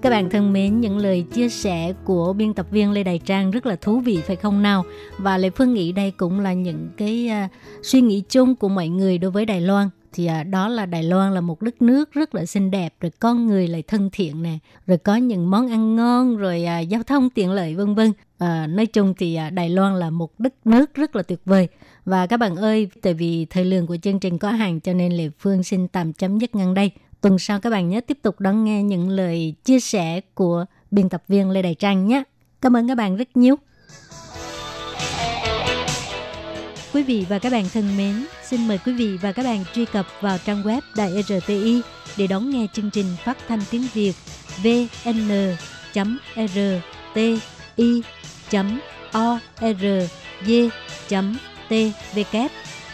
[0.01, 3.51] Các bạn thân mến, những lời chia sẻ của biên tập viên Lê đài Trang
[3.51, 4.85] rất là thú vị phải không nào?
[5.17, 7.51] Và Lê Phương nghĩ đây cũng là những cái uh,
[7.85, 9.89] suy nghĩ chung của mọi người đối với Đài Loan.
[10.13, 13.11] Thì uh, đó là Đài Loan là một đất nước rất là xinh đẹp rồi
[13.19, 17.03] con người lại thân thiện nè rồi có những món ăn ngon rồi uh, giao
[17.03, 18.11] thông tiện lợi vân vân.
[18.37, 21.67] À, nói chung thì Đài Loan là một đất nước rất là tuyệt vời.
[22.05, 25.13] Và các bạn ơi tại vì thời lượng của chương trình có hàng cho nên
[25.13, 26.91] Lê Phương xin tạm chấm dứt ngang đây
[27.21, 31.09] tuần sau các bạn nhớ tiếp tục đón nghe những lời chia sẻ của biên
[31.09, 32.23] tập viên Lê Đại Trang nhé.
[32.61, 33.55] Cảm ơn các bạn rất nhiều.
[36.93, 39.85] Quý vị và các bạn thân mến, xin mời quý vị và các bạn truy
[39.85, 41.81] cập vào trang web Đài RTI
[42.17, 44.13] để đón nghe chương trình phát thanh tiếng Việt
[44.63, 45.09] vn.rti.org.tvk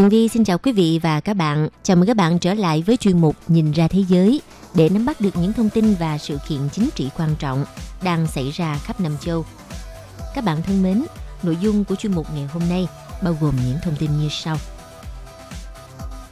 [0.00, 1.68] Tường Vi xin chào quý vị và các bạn.
[1.82, 4.40] Chào mừng các bạn trở lại với chuyên mục Nhìn ra thế giới
[4.74, 7.64] để nắm bắt được những thông tin và sự kiện chính trị quan trọng
[8.02, 9.44] đang xảy ra khắp Nam châu.
[10.34, 11.04] Các bạn thân mến,
[11.42, 12.88] nội dung của chuyên mục ngày hôm nay
[13.22, 14.56] bao gồm những thông tin như sau.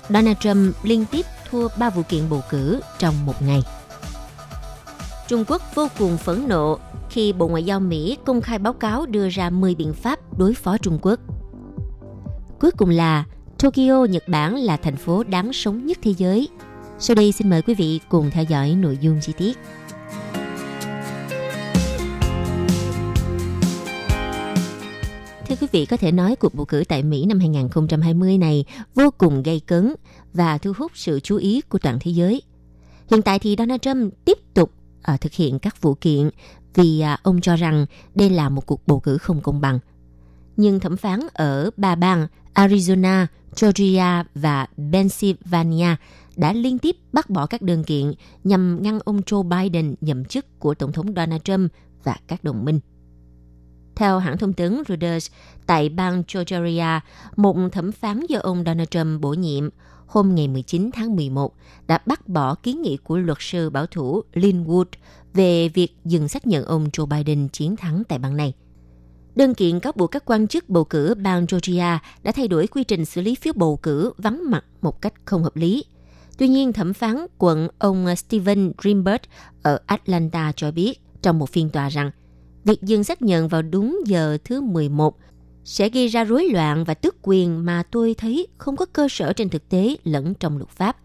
[0.08, 3.62] Donald Trump liên tiếp thua 3 vụ kiện bầu cử trong một ngày.
[5.28, 6.78] Trung Quốc vô cùng phẫn nộ
[7.10, 10.54] khi Bộ Ngoại giao Mỹ công khai báo cáo đưa ra 10 biện pháp đối
[10.54, 11.20] phó Trung Quốc.
[12.60, 13.24] Cuối cùng là
[13.62, 16.48] Tokyo, Nhật Bản là thành phố đáng sống nhất thế giới.
[16.98, 19.58] Sau đây xin mời quý vị cùng theo dõi nội dung chi tiết.
[25.48, 29.10] Thưa quý vị, có thể nói cuộc bầu cử tại Mỹ năm 2020 này vô
[29.18, 29.94] cùng gây cấn
[30.32, 32.42] và thu hút sự chú ý của toàn thế giới.
[33.10, 36.30] Hiện tại thì Donald Trump tiếp tục à, thực hiện các vụ kiện
[36.74, 39.78] vì à, ông cho rằng đây là một cuộc bầu cử không công bằng.
[40.56, 42.26] Nhưng thẩm phán ở ba bang
[42.58, 43.26] Arizona,
[43.60, 45.96] Georgia và Pennsylvania
[46.36, 48.12] đã liên tiếp bác bỏ các đơn kiện
[48.44, 51.72] nhằm ngăn ông Joe Biden nhậm chức của Tổng thống Donald Trump
[52.04, 52.80] và các đồng minh.
[53.96, 55.30] Theo hãng thông tấn Reuters,
[55.66, 57.00] tại bang Georgia,
[57.36, 59.68] một thẩm phán do ông Donald Trump bổ nhiệm
[60.06, 61.54] hôm ngày 19 tháng 11
[61.86, 64.86] đã bác bỏ kiến nghị của luật sư bảo thủ Lynn Wood
[65.34, 68.54] về việc dừng xác nhận ông Joe Biden chiến thắng tại bang này–
[69.36, 72.84] Đơn kiện cáo buộc các quan chức bầu cử bang Georgia đã thay đổi quy
[72.84, 75.84] trình xử lý phiếu bầu cử vắng mặt một cách không hợp lý.
[76.38, 79.22] Tuy nhiên, thẩm phán quận ông Steven Greenberg
[79.62, 82.10] ở Atlanta cho biết trong một phiên tòa rằng
[82.64, 85.16] việc dừng xác nhận vào đúng giờ thứ 11
[85.64, 89.32] sẽ gây ra rối loạn và tước quyền mà tôi thấy không có cơ sở
[89.32, 90.96] trên thực tế lẫn trong luật pháp.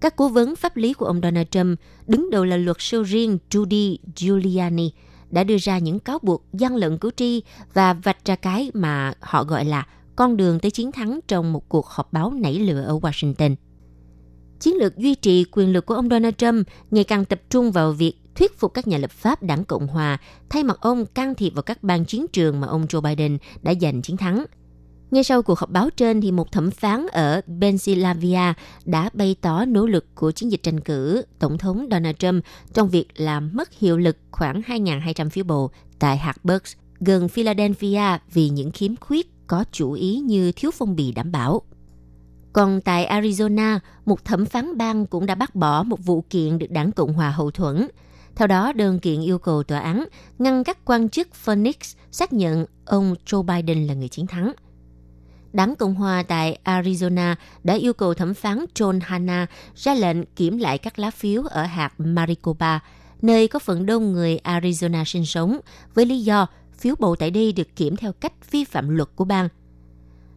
[0.00, 3.38] Các cố vấn pháp lý của ông Donald Trump, đứng đầu là luật sư riêng
[3.50, 4.90] Judy Giuliani,
[5.30, 7.42] đã đưa ra những cáo buộc gian lận cử tri
[7.74, 11.68] và vạch ra cái mà họ gọi là con đường tới chiến thắng trong một
[11.68, 13.54] cuộc họp báo nảy lửa ở Washington.
[14.60, 17.92] Chiến lược duy trì quyền lực của ông Donald Trump ngày càng tập trung vào
[17.92, 20.18] việc thuyết phục các nhà lập pháp đảng Cộng Hòa
[20.50, 23.74] thay mặt ông can thiệp vào các bang chiến trường mà ông Joe Biden đã
[23.80, 24.44] giành chiến thắng–
[25.10, 28.52] ngay sau cuộc họp báo trên thì một thẩm phán ở Pennsylvania
[28.84, 32.88] đã bày tỏ nỗ lực của chiến dịch tranh cử Tổng thống Donald Trump trong
[32.88, 36.62] việc làm mất hiệu lực khoảng 2.200 phiếu bầu tại Harburg,
[37.00, 41.62] gần Philadelphia vì những khiếm khuyết có chủ ý như thiếu phong bì đảm bảo.
[42.52, 46.70] Còn tại Arizona, một thẩm phán bang cũng đã bác bỏ một vụ kiện được
[46.70, 47.88] đảng Cộng hòa hậu thuẫn.
[48.34, 50.04] Theo đó, đơn kiện yêu cầu tòa án
[50.38, 51.76] ngăn các quan chức Phoenix
[52.10, 54.52] xác nhận ông Joe Biden là người chiến thắng–
[55.52, 57.34] Đảng Cộng hòa tại Arizona
[57.64, 61.62] đã yêu cầu thẩm phán John Hanna ra lệnh kiểm lại các lá phiếu ở
[61.62, 62.78] hạt Maricopa,
[63.22, 65.60] nơi có phần đông người Arizona sinh sống,
[65.94, 66.46] với lý do
[66.78, 69.48] phiếu bầu tại đây được kiểm theo cách vi phạm luật của bang.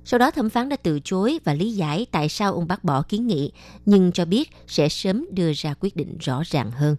[0.05, 3.01] Sau đó thẩm phán đã từ chối và lý giải tại sao ông bác bỏ
[3.01, 3.51] kiến nghị,
[3.85, 6.95] nhưng cho biết sẽ sớm đưa ra quyết định rõ ràng hơn.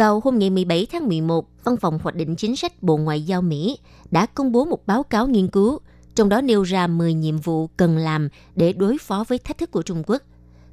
[0.00, 3.42] Vào hôm ngày 17 tháng 11, Văn phòng Hoạch định Chính sách Bộ Ngoại giao
[3.42, 3.78] Mỹ
[4.10, 5.78] đã công bố một báo cáo nghiên cứu,
[6.14, 9.70] trong đó nêu ra 10 nhiệm vụ cần làm để đối phó với thách thức
[9.70, 10.22] của Trung Quốc.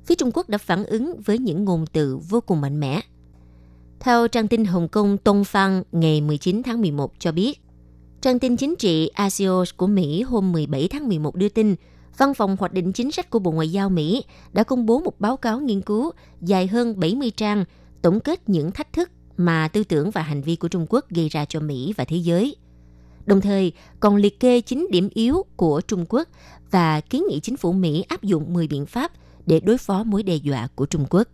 [0.06, 3.02] Phía Trung Quốc đã phản ứng với những ngôn từ vô cùng mạnh mẽ.
[4.00, 7.62] Theo trang tin Hồng Kông Tông Phan ngày 19 tháng 11 cho biết,
[8.22, 11.76] trang tin chính trị Axios của Mỹ hôm 17 tháng 11 đưa tin,
[12.18, 14.24] Văn phòng Hoạch định Chính sách của Bộ Ngoại giao Mỹ
[14.54, 16.12] đã công bố một báo cáo nghiên cứu
[16.42, 17.66] dài hơn 70 trang
[18.02, 21.30] tổng kết những thách thức mà tư tưởng và hành vi của Trung Quốc gây
[21.30, 22.56] ra cho Mỹ và thế giới.
[23.26, 26.28] Đồng thời, còn liệt kê 9 điểm yếu của Trung Quốc
[26.72, 29.12] và kiến nghị chính phủ Mỹ áp dụng 10 biện pháp
[29.46, 31.28] để đối phó mối đe dọa của Trung Quốc.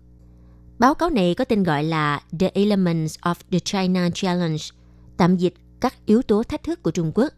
[0.79, 4.63] Báo cáo này có tên gọi là The Elements of the China Challenge,
[5.17, 7.33] tạm dịch các yếu tố thách thức của Trung Quốc,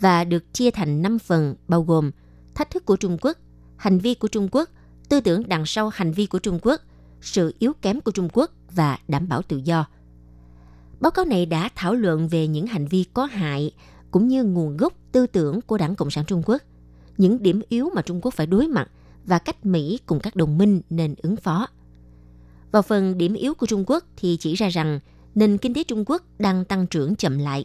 [0.00, 2.10] và được chia thành 5 phần bao gồm
[2.54, 3.36] thách thức của Trung Quốc,
[3.76, 4.68] hành vi của Trung Quốc,
[5.08, 6.80] tư tưởng đằng sau hành vi của Trung Quốc,
[7.20, 9.86] sự yếu kém của Trung Quốc và đảm bảo tự do–
[11.00, 13.72] Báo cáo này đã thảo luận về những hành vi có hại
[14.10, 16.62] cũng như nguồn gốc tư tưởng của Đảng Cộng sản Trung Quốc,
[17.18, 18.90] những điểm yếu mà Trung Quốc phải đối mặt
[19.24, 21.68] và cách Mỹ cùng các đồng minh nên ứng phó.
[22.72, 25.00] Vào phần điểm yếu của Trung Quốc thì chỉ ra rằng
[25.34, 27.64] nền kinh tế Trung Quốc đang tăng trưởng chậm lại.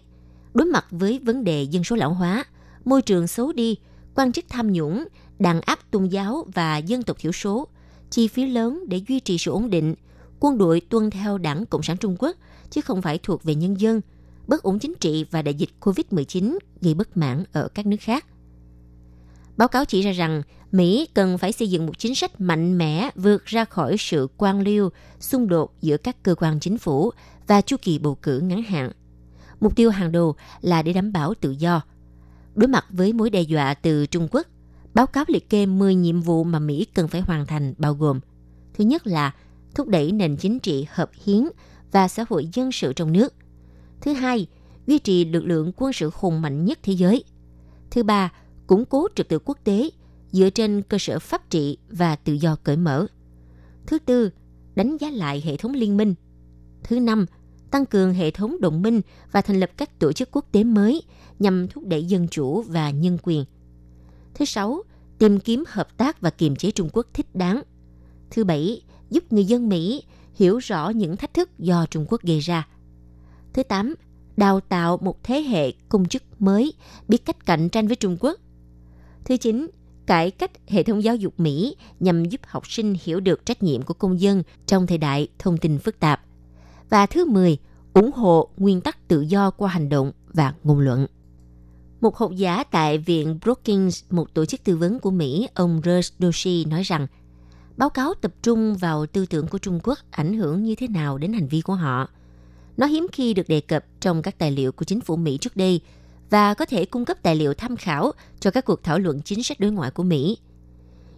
[0.53, 2.45] Đối mặt với vấn đề dân số lão hóa,
[2.85, 3.77] môi trường xấu đi,
[4.15, 5.05] quan chức tham nhũng,
[5.39, 7.67] đàn áp tôn giáo và dân tộc thiểu số,
[8.09, 9.95] chi phí lớn để duy trì sự ổn định,
[10.39, 12.37] quân đội tuân theo đảng Cộng sản Trung Quốc
[12.69, 14.01] chứ không phải thuộc về nhân dân,
[14.47, 18.25] bất ổn chính trị và đại dịch COVID-19 gây bất mãn ở các nước khác.
[19.57, 20.41] Báo cáo chỉ ra rằng
[20.71, 24.61] Mỹ cần phải xây dựng một chính sách mạnh mẽ vượt ra khỏi sự quan
[24.61, 24.89] liêu,
[25.19, 27.11] xung đột giữa các cơ quan chính phủ
[27.47, 28.91] và chu kỳ bầu cử ngắn hạn.
[29.59, 31.81] Mục tiêu hàng đầu là để đảm bảo tự do.
[32.55, 34.47] Đối mặt với mối đe dọa từ Trung Quốc,
[34.93, 38.19] báo cáo liệt kê 10 nhiệm vụ mà Mỹ cần phải hoàn thành bao gồm
[38.73, 39.31] Thứ nhất là
[39.75, 41.47] thúc đẩy nền chính trị hợp hiến
[41.95, 43.33] và xã hội dân sự trong nước.
[44.01, 44.47] Thứ hai,
[44.87, 47.23] duy trì lực lượng quân sự hùng mạnh nhất thế giới.
[47.91, 48.31] Thứ ba,
[48.67, 49.89] củng cố trật tự quốc tế
[50.31, 53.07] dựa trên cơ sở pháp trị và tự do cởi mở.
[53.87, 54.29] Thứ tư,
[54.75, 56.15] đánh giá lại hệ thống liên minh.
[56.83, 57.25] Thứ năm,
[57.71, 61.01] tăng cường hệ thống đồng minh và thành lập các tổ chức quốc tế mới
[61.39, 63.45] nhằm thúc đẩy dân chủ và nhân quyền.
[64.33, 64.83] Thứ sáu,
[65.17, 67.61] tìm kiếm hợp tác và kiềm chế Trung Quốc thích đáng.
[68.31, 70.03] Thứ bảy, giúp người dân Mỹ
[70.35, 72.67] hiểu rõ những thách thức do Trung Quốc gây ra.
[73.53, 73.95] Thứ tám,
[74.37, 76.73] đào tạo một thế hệ công chức mới
[77.07, 78.39] biết cách cạnh tranh với Trung Quốc.
[79.25, 79.67] Thứ chín,
[80.05, 83.81] cải cách hệ thống giáo dục Mỹ nhằm giúp học sinh hiểu được trách nhiệm
[83.81, 86.21] của công dân trong thời đại thông tin phức tạp.
[86.89, 87.57] Và thứ 10,
[87.93, 91.07] ủng hộ nguyên tắc tự do qua hành động và ngôn luận.
[92.01, 96.13] Một học giả tại Viện Brookings, một tổ chức tư vấn của Mỹ, ông Rush
[96.19, 97.07] Doshi nói rằng,
[97.77, 101.17] báo cáo tập trung vào tư tưởng của Trung Quốc ảnh hưởng như thế nào
[101.17, 102.09] đến hành vi của họ.
[102.77, 105.57] Nó hiếm khi được đề cập trong các tài liệu của chính phủ Mỹ trước
[105.57, 105.81] đây
[106.29, 109.43] và có thể cung cấp tài liệu tham khảo cho các cuộc thảo luận chính
[109.43, 110.37] sách đối ngoại của Mỹ.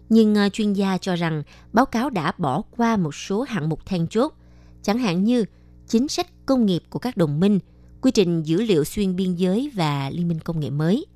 [0.08, 1.42] Nhưng à, chuyên gia cho rằng
[1.72, 4.34] báo cáo đã bỏ qua một số hạng mục then chốt,
[4.82, 5.44] chẳng hạn như
[5.88, 7.58] chính sách công nghiệp của các đồng minh,
[8.00, 11.06] quy trình dữ liệu xuyên biên giới và liên minh công nghệ mới.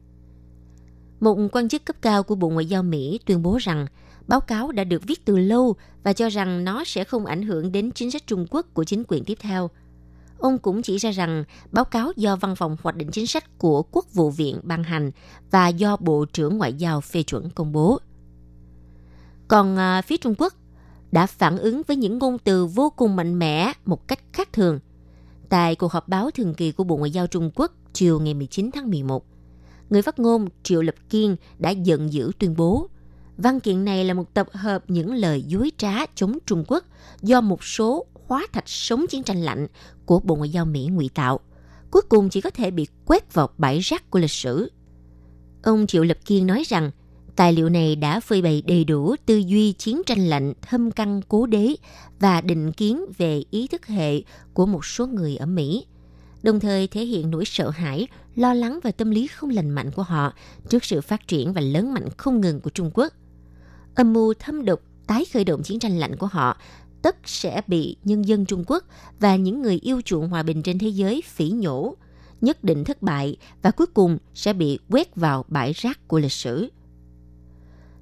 [1.20, 3.86] Một quan chức cấp cao của Bộ Ngoại giao Mỹ tuyên bố rằng
[4.26, 7.72] báo cáo đã được viết từ lâu và cho rằng nó sẽ không ảnh hưởng
[7.72, 9.70] đến chính sách Trung Quốc của chính quyền tiếp theo.
[10.38, 13.82] Ông cũng chỉ ra rằng báo cáo do Văn phòng Hoạch định Chính sách của
[13.82, 15.10] Quốc vụ viện ban hành
[15.50, 18.00] và do Bộ trưởng Ngoại giao phê chuẩn công bố.
[19.48, 20.54] Còn à, phía Trung Quốc
[21.12, 24.80] đã phản ứng với những ngôn từ vô cùng mạnh mẽ một cách khác thường.
[25.48, 28.70] Tại cuộc họp báo thường kỳ của Bộ Ngoại giao Trung Quốc chiều ngày 19
[28.74, 29.24] tháng 11,
[29.90, 32.88] người phát ngôn Triệu Lập Kiên đã giận dữ tuyên bố
[33.42, 36.84] Văn kiện này là một tập hợp những lời dối trá chống Trung Quốc
[37.22, 39.66] do một số hóa thạch sống chiến tranh lạnh
[40.06, 41.40] của Bộ Ngoại giao Mỹ ngụy tạo.
[41.90, 44.72] Cuối cùng chỉ có thể bị quét vào bãi rác của lịch sử.
[45.62, 46.90] Ông Triệu Lập Kiên nói rằng
[47.36, 51.20] tài liệu này đã phơi bày đầy đủ tư duy chiến tranh lạnh thâm căn
[51.28, 51.74] cố đế
[52.20, 54.22] và định kiến về ý thức hệ
[54.54, 55.86] của một số người ở Mỹ,
[56.42, 59.90] đồng thời thể hiện nỗi sợ hãi, lo lắng và tâm lý không lành mạnh
[59.90, 60.32] của họ
[60.68, 63.12] trước sự phát triển và lớn mạnh không ngừng của Trung Quốc
[63.94, 66.56] âm mưu thâm độc tái khởi động chiến tranh lạnh của họ
[67.02, 68.84] tất sẽ bị nhân dân Trung Quốc
[69.20, 71.96] và những người yêu chuộng hòa bình trên thế giới phỉ nhổ,
[72.40, 76.32] nhất định thất bại và cuối cùng sẽ bị quét vào bãi rác của lịch
[76.32, 76.68] sử.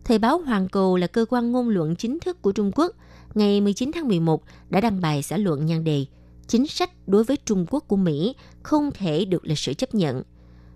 [0.04, 2.96] Thời báo Hoàng Cầu là cơ quan ngôn luận chính thức của Trung Quốc,
[3.34, 6.06] ngày 19 tháng 11 đã đăng bài xã luận nhan đề
[6.46, 10.22] Chính sách đối với Trung Quốc của Mỹ không thể được lịch sử chấp nhận.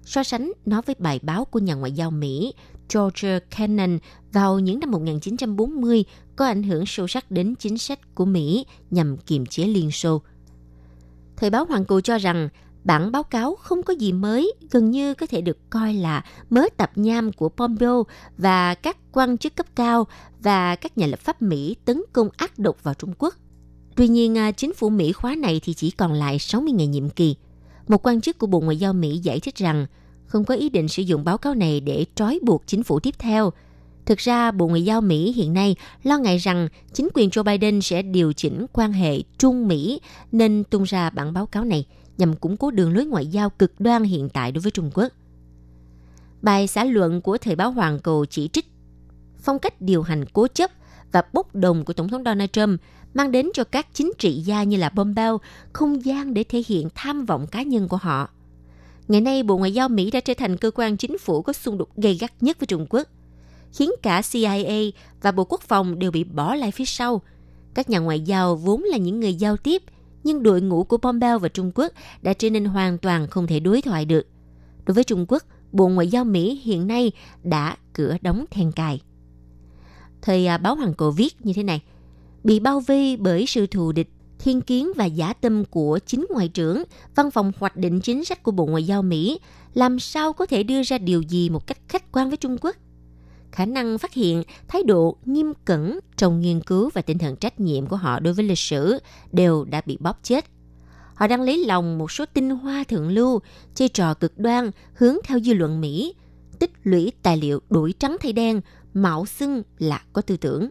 [0.05, 2.55] So sánh nó với bài báo của nhà ngoại giao Mỹ
[2.95, 3.99] George Kennan
[4.33, 6.05] vào những năm 1940
[6.37, 10.23] có ảnh hưởng sâu sắc đến chính sách của Mỹ nhằm kiềm chế Liên Xô.
[11.37, 12.49] Thời báo Hoàng Cầu cho rằng
[12.85, 16.65] bản báo cáo không có gì mới, gần như có thể được coi là mớ
[16.77, 18.05] tập nham của Pompeo
[18.39, 20.07] và các quan chức cấp cao
[20.43, 23.35] và các nhà lập pháp Mỹ tấn công ác độc vào Trung Quốc.
[23.97, 27.11] Tuy nhiên, à, chính phủ Mỹ khóa này thì chỉ còn lại 60 ngày nhiệm
[27.11, 27.37] kỳ.
[27.89, 29.87] Một quan chức của Bộ Ngoại giao Mỹ giải thích rằng
[30.27, 33.15] không có ý định sử dụng báo cáo này để trói buộc chính phủ tiếp
[33.19, 33.53] theo.
[34.07, 37.81] Thực ra, Bộ Ngoại giao Mỹ hiện nay lo ngại rằng chính quyền Joe Biden
[37.81, 40.01] sẽ điều chỉnh quan hệ Trung-Mỹ
[40.33, 41.87] nên tung ra bản báo cáo này
[42.19, 45.13] nhằm củng cố đường lối ngoại giao cực đoan hiện tại đối với Trung Quốc.
[46.43, 48.67] Bài xã luận của Thời báo Hoàng Cầu chỉ trích
[49.39, 50.71] phong cách điều hành cố chấp
[51.13, 52.81] và bốc đồng của Tổng thống Donald Trump
[53.15, 55.41] mang đến cho các chính trị gia như là Pompeo
[55.73, 58.29] không gian để thể hiện tham vọng cá nhân của họ.
[59.09, 61.79] Ngày nay, Bộ Ngoại giao Mỹ đã trở thành cơ quan chính phủ có xung
[61.79, 63.09] đột gay gắt nhất với Trung Quốc,
[63.73, 64.91] khiến cả CIA
[65.23, 67.23] và Bộ Quốc phòng đều bị bỏ lại phía sau.
[67.75, 69.83] Các nhà ngoại giao vốn là những người giao tiếp,
[70.25, 71.93] nhưng đội ngũ của Pompeo và Trung Quốc
[72.23, 74.27] đã trở nên hoàn toàn không thể đối thoại được.
[74.87, 75.43] Đối với Trung Quốc,
[75.73, 77.13] Bộ Ngoại giao Mỹ hiện nay
[77.43, 79.01] đã cửa đóng then cài.
[80.23, 81.83] Thời à, báo Hoàng Cổ viết như thế này.
[82.45, 86.49] Bị bao vây bởi sự thù địch, thiên kiến và giả tâm của chính ngoại
[86.49, 86.83] trưởng,
[87.15, 89.39] văn phòng hoạch định chính sách của Bộ Ngoại giao Mỹ,
[89.75, 92.77] làm sao có thể đưa ra điều gì một cách khách quan với Trung Quốc?
[93.55, 97.61] khả năng phát hiện thái độ nghiêm cẩn trong nghiên cứu và tinh thần trách
[97.61, 98.99] nhiệm của họ đối với lịch sử
[99.33, 100.45] đều đã bị bóp chết.
[101.15, 103.41] Họ đang lấy lòng một số tinh hoa thượng lưu,
[103.75, 106.15] chơi trò cực đoan hướng theo dư luận Mỹ,
[106.59, 108.61] tích lũy tài liệu đổi trắng thay đen,
[108.95, 110.69] mạo xưng là có tư tưởng.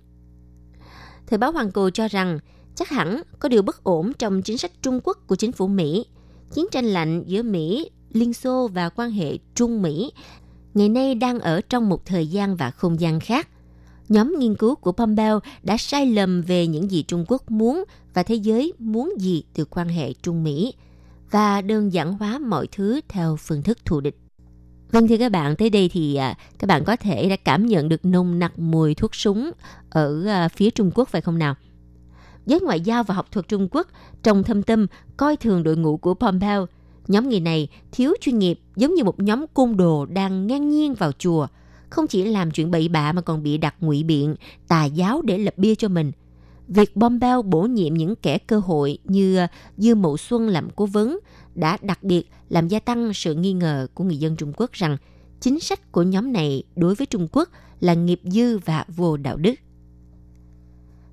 [1.27, 2.39] Thời báo Hoàng Cầu cho rằng
[2.75, 6.05] chắc hẳn có điều bất ổn trong chính sách Trung Quốc của chính phủ Mỹ.
[6.53, 10.11] Chiến tranh lạnh giữa Mỹ, Liên Xô và quan hệ Trung Mỹ
[10.73, 13.47] ngày nay đang ở trong một thời gian và không gian khác.
[14.09, 18.23] Nhóm nghiên cứu của Pompeo đã sai lầm về những gì Trung Quốc muốn và
[18.23, 20.73] thế giới muốn gì từ quan hệ Trung Mỹ
[21.31, 24.17] và đơn giản hóa mọi thứ theo phương thức thù địch.
[24.93, 27.89] Vâng thưa các bạn, tới đây thì à, các bạn có thể đã cảm nhận
[27.89, 29.51] được nồng nặc mùi thuốc súng
[29.89, 31.55] ở à, phía Trung Quốc phải không nào?
[32.45, 33.87] Giới ngoại giao và học thuật Trung Quốc
[34.23, 34.87] trong thâm tâm
[35.17, 36.65] coi thường đội ngũ của Pompeo–
[37.07, 40.93] Nhóm người này thiếu chuyên nghiệp giống như một nhóm côn đồ đang ngang nhiên
[40.93, 41.47] vào chùa.
[41.89, 44.35] Không chỉ làm chuyện bậy bạ mà còn bị đặt ngụy biện,
[44.67, 46.11] tà giáo để lập bia cho mình.
[46.67, 50.85] Việc Pompeo bổ nhiệm những kẻ cơ hội như à, Dư Mậu Xuân làm cố
[50.85, 51.19] vấn
[51.55, 54.97] đã đặc biệt làm gia tăng sự nghi ngờ của người dân Trung Quốc rằng
[55.39, 57.49] chính sách của nhóm này đối với Trung Quốc
[57.79, 59.53] là nghiệp dư và vô đạo đức.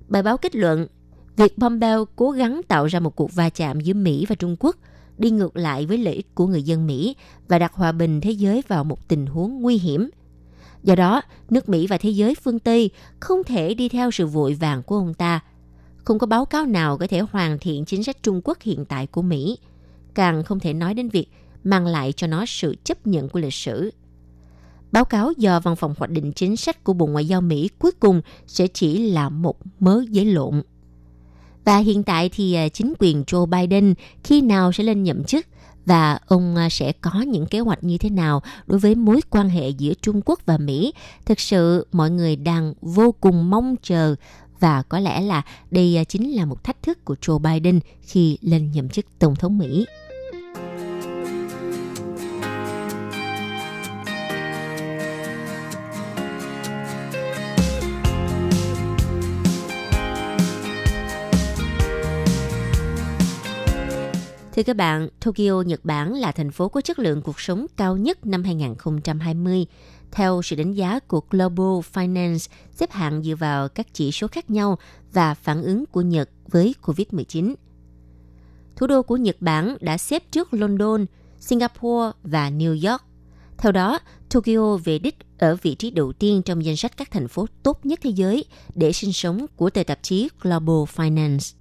[0.07, 0.87] Bài báo kết luận,
[1.37, 4.75] việc Pompeo cố gắng tạo ra một cuộc va chạm giữa Mỹ và Trung Quốc–
[5.21, 7.15] đi ngược lại với lợi ích của người dân Mỹ
[7.47, 10.09] và đặt hòa bình thế giới vào một tình huống nguy hiểm.
[10.83, 12.89] Do đó, nước Mỹ và thế giới phương Tây
[13.19, 15.39] không thể đi theo sự vội vàng của ông ta.
[15.97, 19.07] Không có báo cáo nào có thể hoàn thiện chính sách Trung Quốc hiện tại
[19.07, 19.57] của Mỹ.
[20.13, 21.27] Càng không thể nói đến việc
[21.63, 23.91] mang lại cho nó sự chấp nhận của lịch sử.
[24.91, 27.91] Báo cáo do Văn phòng Hoạch định Chính sách của Bộ Ngoại giao Mỹ cuối
[27.99, 30.63] cùng sẽ chỉ là một mớ giấy lộn.
[31.65, 33.93] Và hiện tại thì à, chính quyền Joe Biden
[34.23, 35.45] khi nào sẽ lên nhậm chức
[35.85, 39.49] và ông à, sẽ có những kế hoạch như thế nào đối với mối quan
[39.49, 40.93] hệ giữa Trung Quốc và Mỹ.
[41.25, 44.15] Thực sự mọi người đang vô cùng mong chờ
[44.59, 45.41] và có lẽ là
[45.71, 49.35] đây à, chính là một thách thức của Joe Biden khi lên nhậm chức tổng
[49.35, 49.85] thống Mỹ.
[64.61, 67.97] Thưa các bạn, Tokyo, Nhật Bản là thành phố có chất lượng cuộc sống cao
[67.97, 69.65] nhất năm 2020.
[70.11, 74.49] Theo sự đánh giá của Global Finance, xếp hạng dựa vào các chỉ số khác
[74.49, 74.77] nhau
[75.13, 77.53] và phản ứng của Nhật với COVID-19.
[78.75, 81.05] Thủ đô của Nhật Bản đã xếp trước London,
[81.39, 83.01] Singapore và New York.
[83.57, 83.99] Theo đó,
[84.29, 87.85] Tokyo về đích ở vị trí đầu tiên trong danh sách các thành phố tốt
[87.85, 88.45] nhất thế giới
[88.75, 91.60] để sinh sống của tờ tạp chí Global Finance.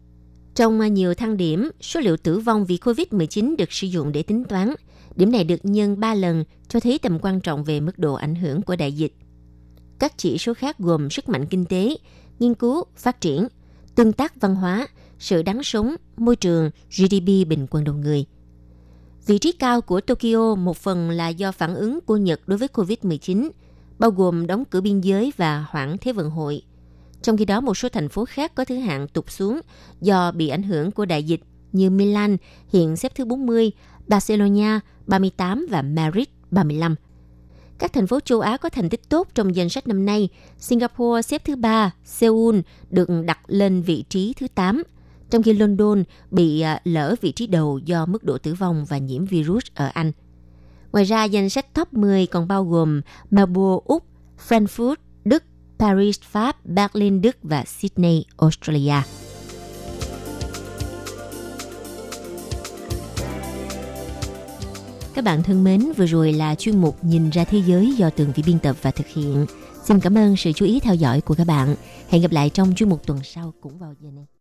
[0.54, 4.44] Trong nhiều thang điểm, số liệu tử vong vì COVID-19 được sử dụng để tính
[4.44, 4.74] toán.
[5.16, 8.34] Điểm này được nhân 3 lần cho thấy tầm quan trọng về mức độ ảnh
[8.34, 9.14] hưởng của đại dịch.
[9.98, 11.96] Các chỉ số khác gồm sức mạnh kinh tế,
[12.38, 13.48] nghiên cứu, phát triển,
[13.94, 14.88] tương tác văn hóa,
[15.18, 18.24] sự đáng sống, môi trường, GDP bình quân đầu người.
[19.26, 22.68] Vị trí cao của Tokyo một phần là do phản ứng của Nhật đối với
[22.74, 23.50] COVID-19,
[23.98, 26.62] bao gồm đóng cửa biên giới và hoãn Thế vận hội–
[27.22, 29.60] trong khi đó, một số thành phố khác có thứ hạng tụt xuống
[30.00, 31.40] do bị ảnh hưởng của đại dịch
[31.72, 32.36] như Milan
[32.68, 33.70] hiện xếp thứ 40,
[34.06, 36.94] Barcelona 38 và Madrid 35.
[37.78, 40.28] Các thành phố châu Á có thành tích tốt trong danh sách năm nay.
[40.58, 42.58] Singapore xếp thứ 3, Seoul
[42.90, 44.82] được đặt lên vị trí thứ 8,
[45.30, 48.98] trong khi London bị à, lỡ vị trí đầu do mức độ tử vong và
[48.98, 50.12] nhiễm virus ở Anh.
[50.92, 53.00] Ngoài ra, danh sách top 10 còn bao gồm
[53.30, 54.04] Melbourne, Úc,
[54.48, 54.94] Frankfurt,
[55.24, 55.44] Đức,
[55.80, 58.94] Paris, Pháp, Berlin, Đức và Sydney, Australia.
[65.14, 68.32] Các bạn thân mến, vừa rồi là chuyên mục Nhìn ra thế giới do Tường
[68.34, 69.46] Vi biên tập và thực hiện.
[69.84, 71.76] Xin cảm ơn sự chú ý theo dõi của các bạn.
[72.08, 74.39] Hẹn gặp lại trong chuyên mục tuần sau cũng vào giờ này.